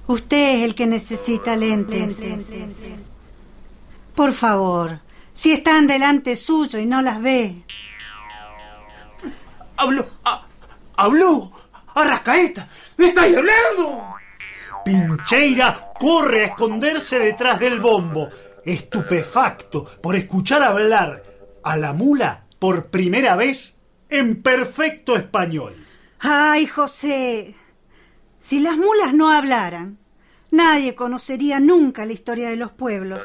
Usted 0.06 0.54
es 0.54 0.62
el 0.62 0.74
que 0.74 0.86
necesita 0.86 1.56
lentes. 1.56 2.22
Por 4.14 4.32
favor, 4.32 5.00
si 5.34 5.52
están 5.52 5.86
delante 5.86 6.36
suyo 6.36 6.78
y 6.78 6.86
no 6.86 7.02
las 7.02 7.20
ve. 7.20 7.64
¡Habló! 9.76 10.06
ah, 10.24 10.46
¡Habló! 10.96 11.52
¡Arrascaeta! 11.94 12.66
¡Me 12.96 13.08
estáis 13.08 13.36
hablando! 13.36 14.14
Pincheira 14.86 15.92
corre 15.98 16.44
a 16.44 16.46
esconderse 16.46 17.18
detrás 17.18 17.60
del 17.60 17.78
bombo, 17.78 18.28
estupefacto 18.64 19.84
por 20.00 20.16
escuchar 20.16 20.62
hablar 20.62 21.22
a 21.62 21.76
la 21.76 21.92
mula 21.92 22.44
por 22.58 22.86
primera 22.86 23.36
vez 23.36 23.76
en 24.08 24.42
perfecto 24.42 25.16
español. 25.16 25.83
Ay, 26.26 26.66
José, 26.66 27.54
si 28.40 28.58
las 28.58 28.78
mulas 28.78 29.12
no 29.12 29.30
hablaran, 29.30 29.98
nadie 30.50 30.94
conocería 30.94 31.60
nunca 31.60 32.06
la 32.06 32.14
historia 32.14 32.48
de 32.48 32.56
los 32.56 32.72
pueblos. 32.72 33.22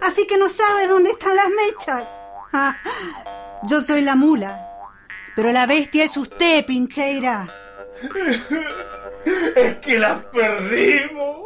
Así 0.00 0.26
que 0.26 0.38
no 0.38 0.48
sabe 0.48 0.86
dónde 0.86 1.10
están 1.10 1.36
las 1.36 1.50
mechas. 1.50 2.04
Ah, 2.54 2.78
yo 3.64 3.82
soy 3.82 4.00
la 4.00 4.14
mula, 4.14 4.66
pero 5.34 5.52
la 5.52 5.66
bestia 5.66 6.04
es 6.04 6.16
usted, 6.16 6.64
Pincheira. 6.64 7.46
Es 9.56 9.78
que 9.78 9.98
las 9.98 10.22
perdimos. 10.26 11.38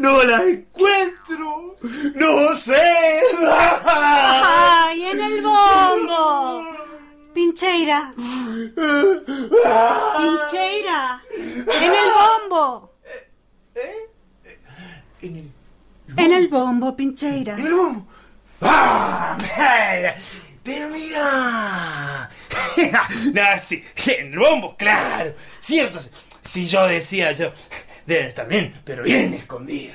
No 0.00 0.24
las 0.24 0.42
encuentro. 0.42 1.76
No 2.16 2.54
sé. 2.56 3.22
¡Ay, 3.86 5.04
en 5.04 5.20
el 5.20 5.42
bombo! 5.42 6.69
Pincheira. 7.40 8.12
Pincheira. 10.18 11.22
En 11.34 11.92
el 12.02 12.10
bombo. 12.18 12.92
En 15.22 15.36
el, 15.36 15.50
En 16.18 16.32
el 16.34 16.48
bombo, 16.48 16.94
Pincheira. 16.94 17.56
en 17.56 17.66
el 17.66 17.72
bombo. 17.72 18.06
¡Ah! 18.60 19.38
mira. 19.40 20.14
Pero 20.62 20.90
mira. 20.90 22.30
no, 23.32 23.42
sí, 23.64 23.82
en 24.08 24.34
el 24.34 24.38
bombo, 24.38 24.76
claro. 24.76 25.32
Cierto. 25.60 25.98
Si 26.44 26.66
yo 26.66 26.86
decía 26.88 27.32
yo, 27.32 27.54
deben 28.04 28.26
estar 28.26 28.46
bien, 28.46 28.74
pero 28.84 29.02
bien 29.02 29.32
escondida. 29.32 29.94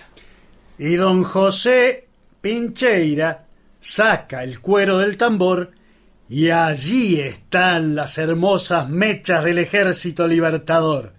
Y 0.79 0.95
don 0.95 1.23
José 1.23 2.07
Pincheira 2.41 3.45
saca 3.79 4.43
el 4.43 4.61
cuero 4.61 4.97
del 4.97 5.15
tambor 5.15 5.74
y 6.27 6.49
allí 6.49 7.19
están 7.19 7.95
las 7.95 8.17
hermosas 8.17 8.89
mechas 8.89 9.43
del 9.43 9.59
ejército 9.59 10.27
libertador. 10.27 11.13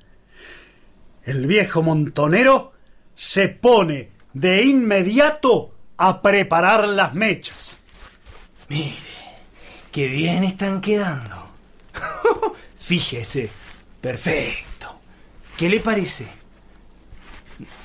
El 1.25 1.47
viejo 1.47 1.83
montonero 1.83 2.73
se 3.15 3.49
pone 3.49 4.11
de 4.33 4.65
inmediato 4.65 5.75
a 5.97 6.21
preparar 6.23 6.89
las 6.89 7.15
mechas. 7.15 7.77
Mire, 8.69 8.97
qué 9.93 10.09
bien 10.09 10.45
están 10.45 10.81
quedando. 10.81 11.51
Fíjese, 12.79 13.49
perfecto. 14.01 15.01
¿Qué 15.57 15.69
le 15.69 15.81
parece? 15.81 16.27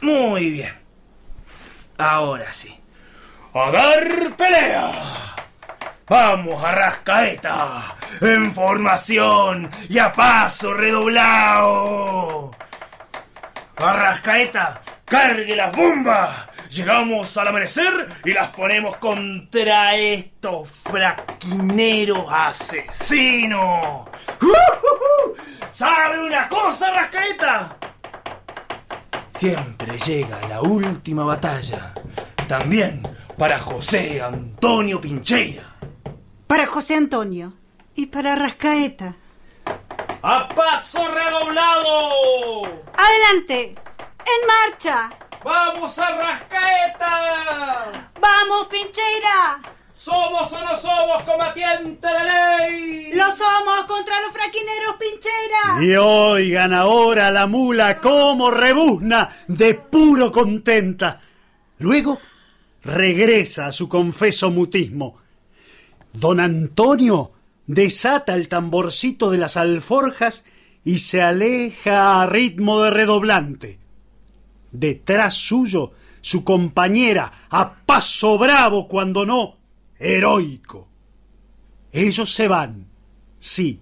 Muy 0.02 0.52
bien. 0.52 0.74
Ahora 1.98 2.52
sí. 2.52 2.76
¡A 3.54 3.72
dar 3.72 4.36
pelea! 4.36 5.41
¡Vamos, 6.12 6.62
Arrascaeta! 6.62 7.96
¡En 8.20 8.54
formación 8.54 9.70
y 9.88 9.98
a 9.98 10.12
paso 10.12 10.74
redoblado! 10.74 12.52
¡Arrascaeta! 13.78 14.82
¡Cargue 15.06 15.56
las 15.56 15.74
bombas! 15.74 16.30
llegamos 16.70 17.38
al 17.38 17.48
amanecer 17.48 18.10
y 18.26 18.34
las 18.34 18.50
ponemos 18.50 18.98
contra 18.98 19.96
estos 19.96 20.70
fraquineros 20.70 22.26
asesinos. 22.30 24.10
¿Sabe 25.72 26.26
una 26.26 26.50
cosa, 26.50 26.92
Rascaeta? 26.92 27.78
Siempre 29.34 29.98
llega 29.98 30.46
la 30.50 30.60
última 30.60 31.24
batalla. 31.24 31.94
También 32.50 33.02
para 33.38 33.60
José 33.60 34.22
Antonio 34.22 35.00
Pincheira. 35.00 35.72
Para 36.52 36.68
José 36.68 36.96
Antonio 36.96 37.54
y 37.96 38.08
para 38.08 38.36
Rascaeta. 38.36 39.16
¡A 40.22 40.50
paso 40.50 41.00
redoblado! 41.08 42.84
¡Adelante! 42.94 43.70
¡En 43.70 44.48
marcha! 44.48 45.12
¡Vamos 45.46 45.98
a 45.98 46.10
Rascaeta! 46.10 48.12
¡Vamos, 48.20 48.68
Pincheira! 48.70 49.62
¿Somos 49.96 50.52
o 50.52 50.66
no 50.66 50.78
somos 50.78 51.24
combatientes 51.24 52.12
de 52.12 52.24
ley? 52.26 53.12
¡Lo 53.14 53.32
somos 53.32 53.86
contra 53.88 54.20
los 54.20 54.34
fraquineros, 54.34 54.98
Pincheira! 55.00 55.82
Y 55.82 55.96
oigan 55.96 56.74
ahora 56.74 57.32
la 57.32 57.48
mula 57.48 57.98
cómo 58.00 58.52
rebuzna 58.52 59.30
de 59.48 59.76
puro 59.76 60.34
contenta. 60.34 61.22
Luego 61.78 62.20
regresa 62.84 63.68
a 63.68 63.72
su 63.72 63.88
confeso 63.88 64.52
mutismo. 64.52 65.21
Don 66.14 66.40
Antonio 66.40 67.32
desata 67.68 68.36
el 68.36 68.48
tamborcito 68.48 69.32
de 69.32 69.38
las 69.38 69.58
alforjas 69.58 70.44
y 70.84 70.98
se 70.98 71.22
aleja 71.22 72.22
a 72.22 72.26
ritmo 72.26 72.82
de 72.82 72.92
redoblante. 72.92 73.80
Detrás 74.72 75.36
suyo, 75.36 75.92
su 76.22 76.44
compañera, 76.44 77.32
a 77.50 77.74
paso 77.86 78.38
bravo, 78.38 78.88
cuando 78.88 79.26
no, 79.26 79.58
heroico. 80.00 80.88
Ellos 81.92 82.34
se 82.34 82.48
van, 82.48 82.88
sí, 83.38 83.80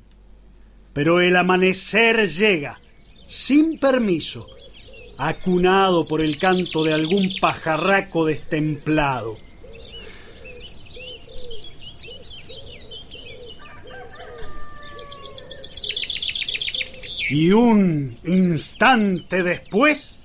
pero 0.94 1.22
el 1.22 1.36
amanecer 1.36 2.28
llega, 2.28 2.82
sin 3.28 3.80
permiso, 3.80 4.48
acunado 5.18 6.08
por 6.08 6.22
el 6.22 6.38
canto 6.38 6.84
de 6.84 6.94
algún 6.94 7.30
pajarraco 7.40 8.26
destemplado. 8.26 9.38
Y 17.30 17.52
un 17.52 18.18
instante 18.24 19.44
después... 19.44 20.19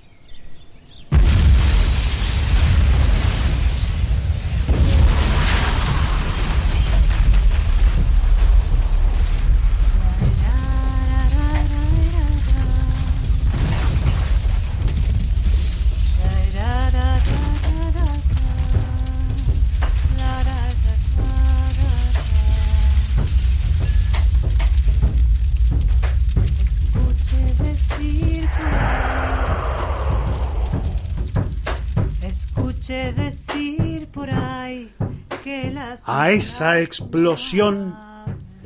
A 36.07 36.29
esa 36.31 36.79
explosión 36.81 37.95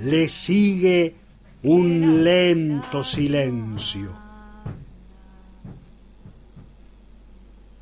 le 0.03 0.27
sigue 0.27 1.15
un 1.63 2.23
lento 2.23 3.01
silencio. 3.01 4.09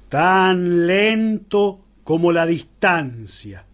Tan 0.10 0.86
lento 0.86 1.80
como 2.04 2.32
la 2.32 2.46
distancia. 2.46 3.66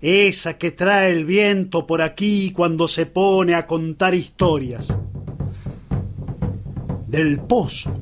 Esa 0.00 0.56
que 0.56 0.70
trae 0.70 1.10
el 1.10 1.26
viento 1.26 1.86
por 1.86 2.00
aquí 2.00 2.52
cuando 2.52 2.88
se 2.88 3.04
pone 3.04 3.54
a 3.54 3.66
contar 3.66 4.14
historias. 4.14 4.96
Del 7.06 7.38
pozo 7.40 7.96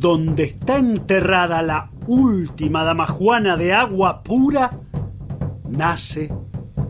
donde 0.00 0.44
está 0.44 0.78
enterrada 0.78 1.60
la 1.60 1.90
última 2.06 2.82
damajuana 2.84 3.58
de 3.58 3.74
agua 3.74 4.22
pura, 4.22 4.72
nace 5.70 6.32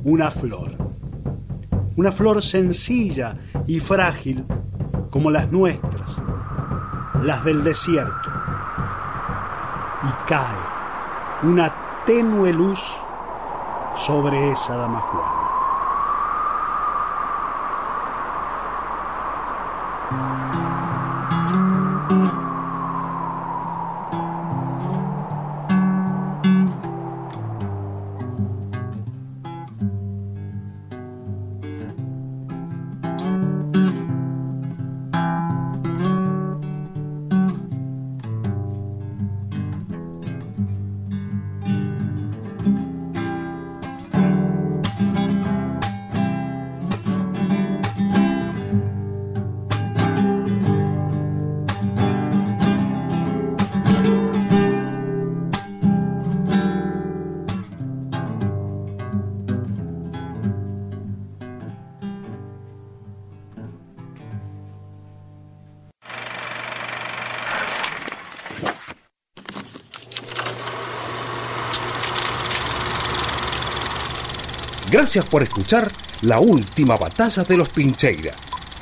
una 0.05 0.31
flor. 0.31 0.73
Una 1.97 2.11
flor 2.11 2.43
sencilla 2.43 3.35
y 3.67 3.81
frágil 3.81 4.45
como 5.11 5.31
las 5.31 5.51
nuestras, 5.51 6.23
las 7.23 7.45
del 7.45 7.63
desierto. 7.63 8.31
Y 10.03 10.29
cae 10.29 10.57
una 11.43 11.73
tenue 12.07 12.53
luz 12.53 12.81
sobre 13.97 14.51
esa 14.51 14.77
damajuana. 14.77 15.40
Gracias 75.01 75.25
por 75.25 75.43
escuchar 75.43 75.91
La 76.21 76.41
Última 76.41 76.95
Batalla 76.95 77.43
de 77.45 77.57
los 77.57 77.71
Pincheira, 77.71 78.35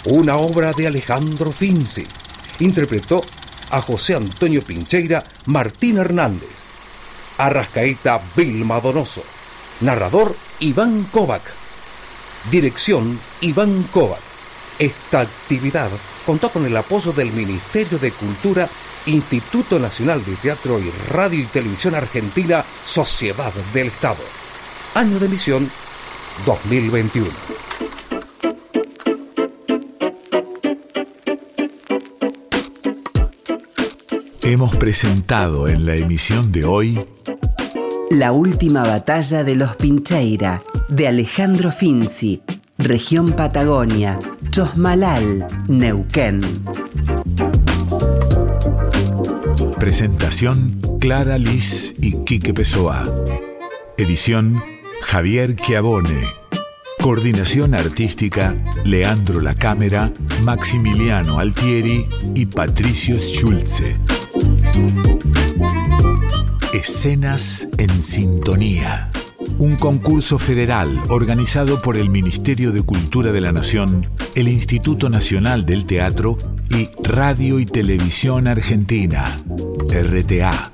una 0.06 0.36
obra 0.36 0.72
de 0.72 0.88
Alejandro 0.88 1.52
Finzi. 1.52 2.04
Interpretó 2.58 3.20
a 3.70 3.80
José 3.80 4.16
Antonio 4.16 4.60
Pincheira 4.60 5.22
Martín 5.46 5.96
Hernández, 5.96 6.50
a 7.38 7.48
Rascaeta 7.50 8.20
Vilma 8.34 8.80
Donoso, 8.80 9.22
narrador 9.80 10.34
Iván 10.58 11.04
Kovac, 11.04 11.42
dirección 12.50 13.16
Iván 13.40 13.84
Kovac. 13.84 14.18
Esta 14.80 15.20
actividad 15.20 15.88
contó 16.26 16.50
con 16.50 16.66
el 16.66 16.76
apoyo 16.76 17.12
del 17.12 17.30
Ministerio 17.30 17.96
de 17.96 18.10
Cultura, 18.10 18.68
Instituto 19.06 19.78
Nacional 19.78 20.24
de 20.24 20.34
Teatro 20.34 20.80
y 20.80 20.90
Radio 21.12 21.38
y 21.38 21.46
Televisión 21.46 21.94
Argentina, 21.94 22.64
Sociedad 22.84 23.52
del 23.72 23.86
Estado. 23.86 24.24
Año 24.96 25.20
de 25.20 25.26
emisión 25.26 25.70
2021. 26.46 27.28
Hemos 34.42 34.76
presentado 34.76 35.68
en 35.68 35.84
la 35.84 35.94
emisión 35.96 36.52
de 36.52 36.64
hoy 36.64 36.98
La 38.10 38.32
última 38.32 38.82
batalla 38.82 39.44
de 39.44 39.54
los 39.54 39.76
Pincheira, 39.76 40.62
de 40.88 41.08
Alejandro 41.08 41.70
Finzi, 41.70 42.42
región 42.78 43.32
Patagonia, 43.32 44.18
Chosmalal, 44.50 45.46
Neuquén. 45.68 46.40
presentación 49.78 50.80
Clara 51.00 51.38
Liz 51.38 51.94
y 52.02 52.24
Quique 52.24 52.52
Pessoa. 52.52 53.04
Edición 53.96 54.60
Javier 55.10 55.56
Chiavone. 55.56 56.20
Coordinación 57.00 57.74
artística 57.74 58.54
Leandro 58.84 59.40
La 59.40 59.54
Cámara, 59.54 60.12
Maximiliano 60.42 61.38
Altieri 61.38 62.06
y 62.34 62.44
Patricio 62.44 63.16
Schulze. 63.16 63.96
Escenas 66.74 67.68
en 67.78 68.02
Sintonía. 68.02 69.10
Un 69.58 69.76
concurso 69.76 70.38
federal 70.38 71.00
organizado 71.08 71.80
por 71.80 71.96
el 71.96 72.10
Ministerio 72.10 72.70
de 72.72 72.82
Cultura 72.82 73.32
de 73.32 73.40
la 73.40 73.50
Nación, 73.50 74.06
el 74.34 74.46
Instituto 74.46 75.08
Nacional 75.08 75.64
del 75.64 75.86
Teatro 75.86 76.36
y 76.68 76.90
Radio 77.02 77.58
y 77.60 77.64
Televisión 77.64 78.46
Argentina, 78.46 79.24
RTA. 79.90 80.70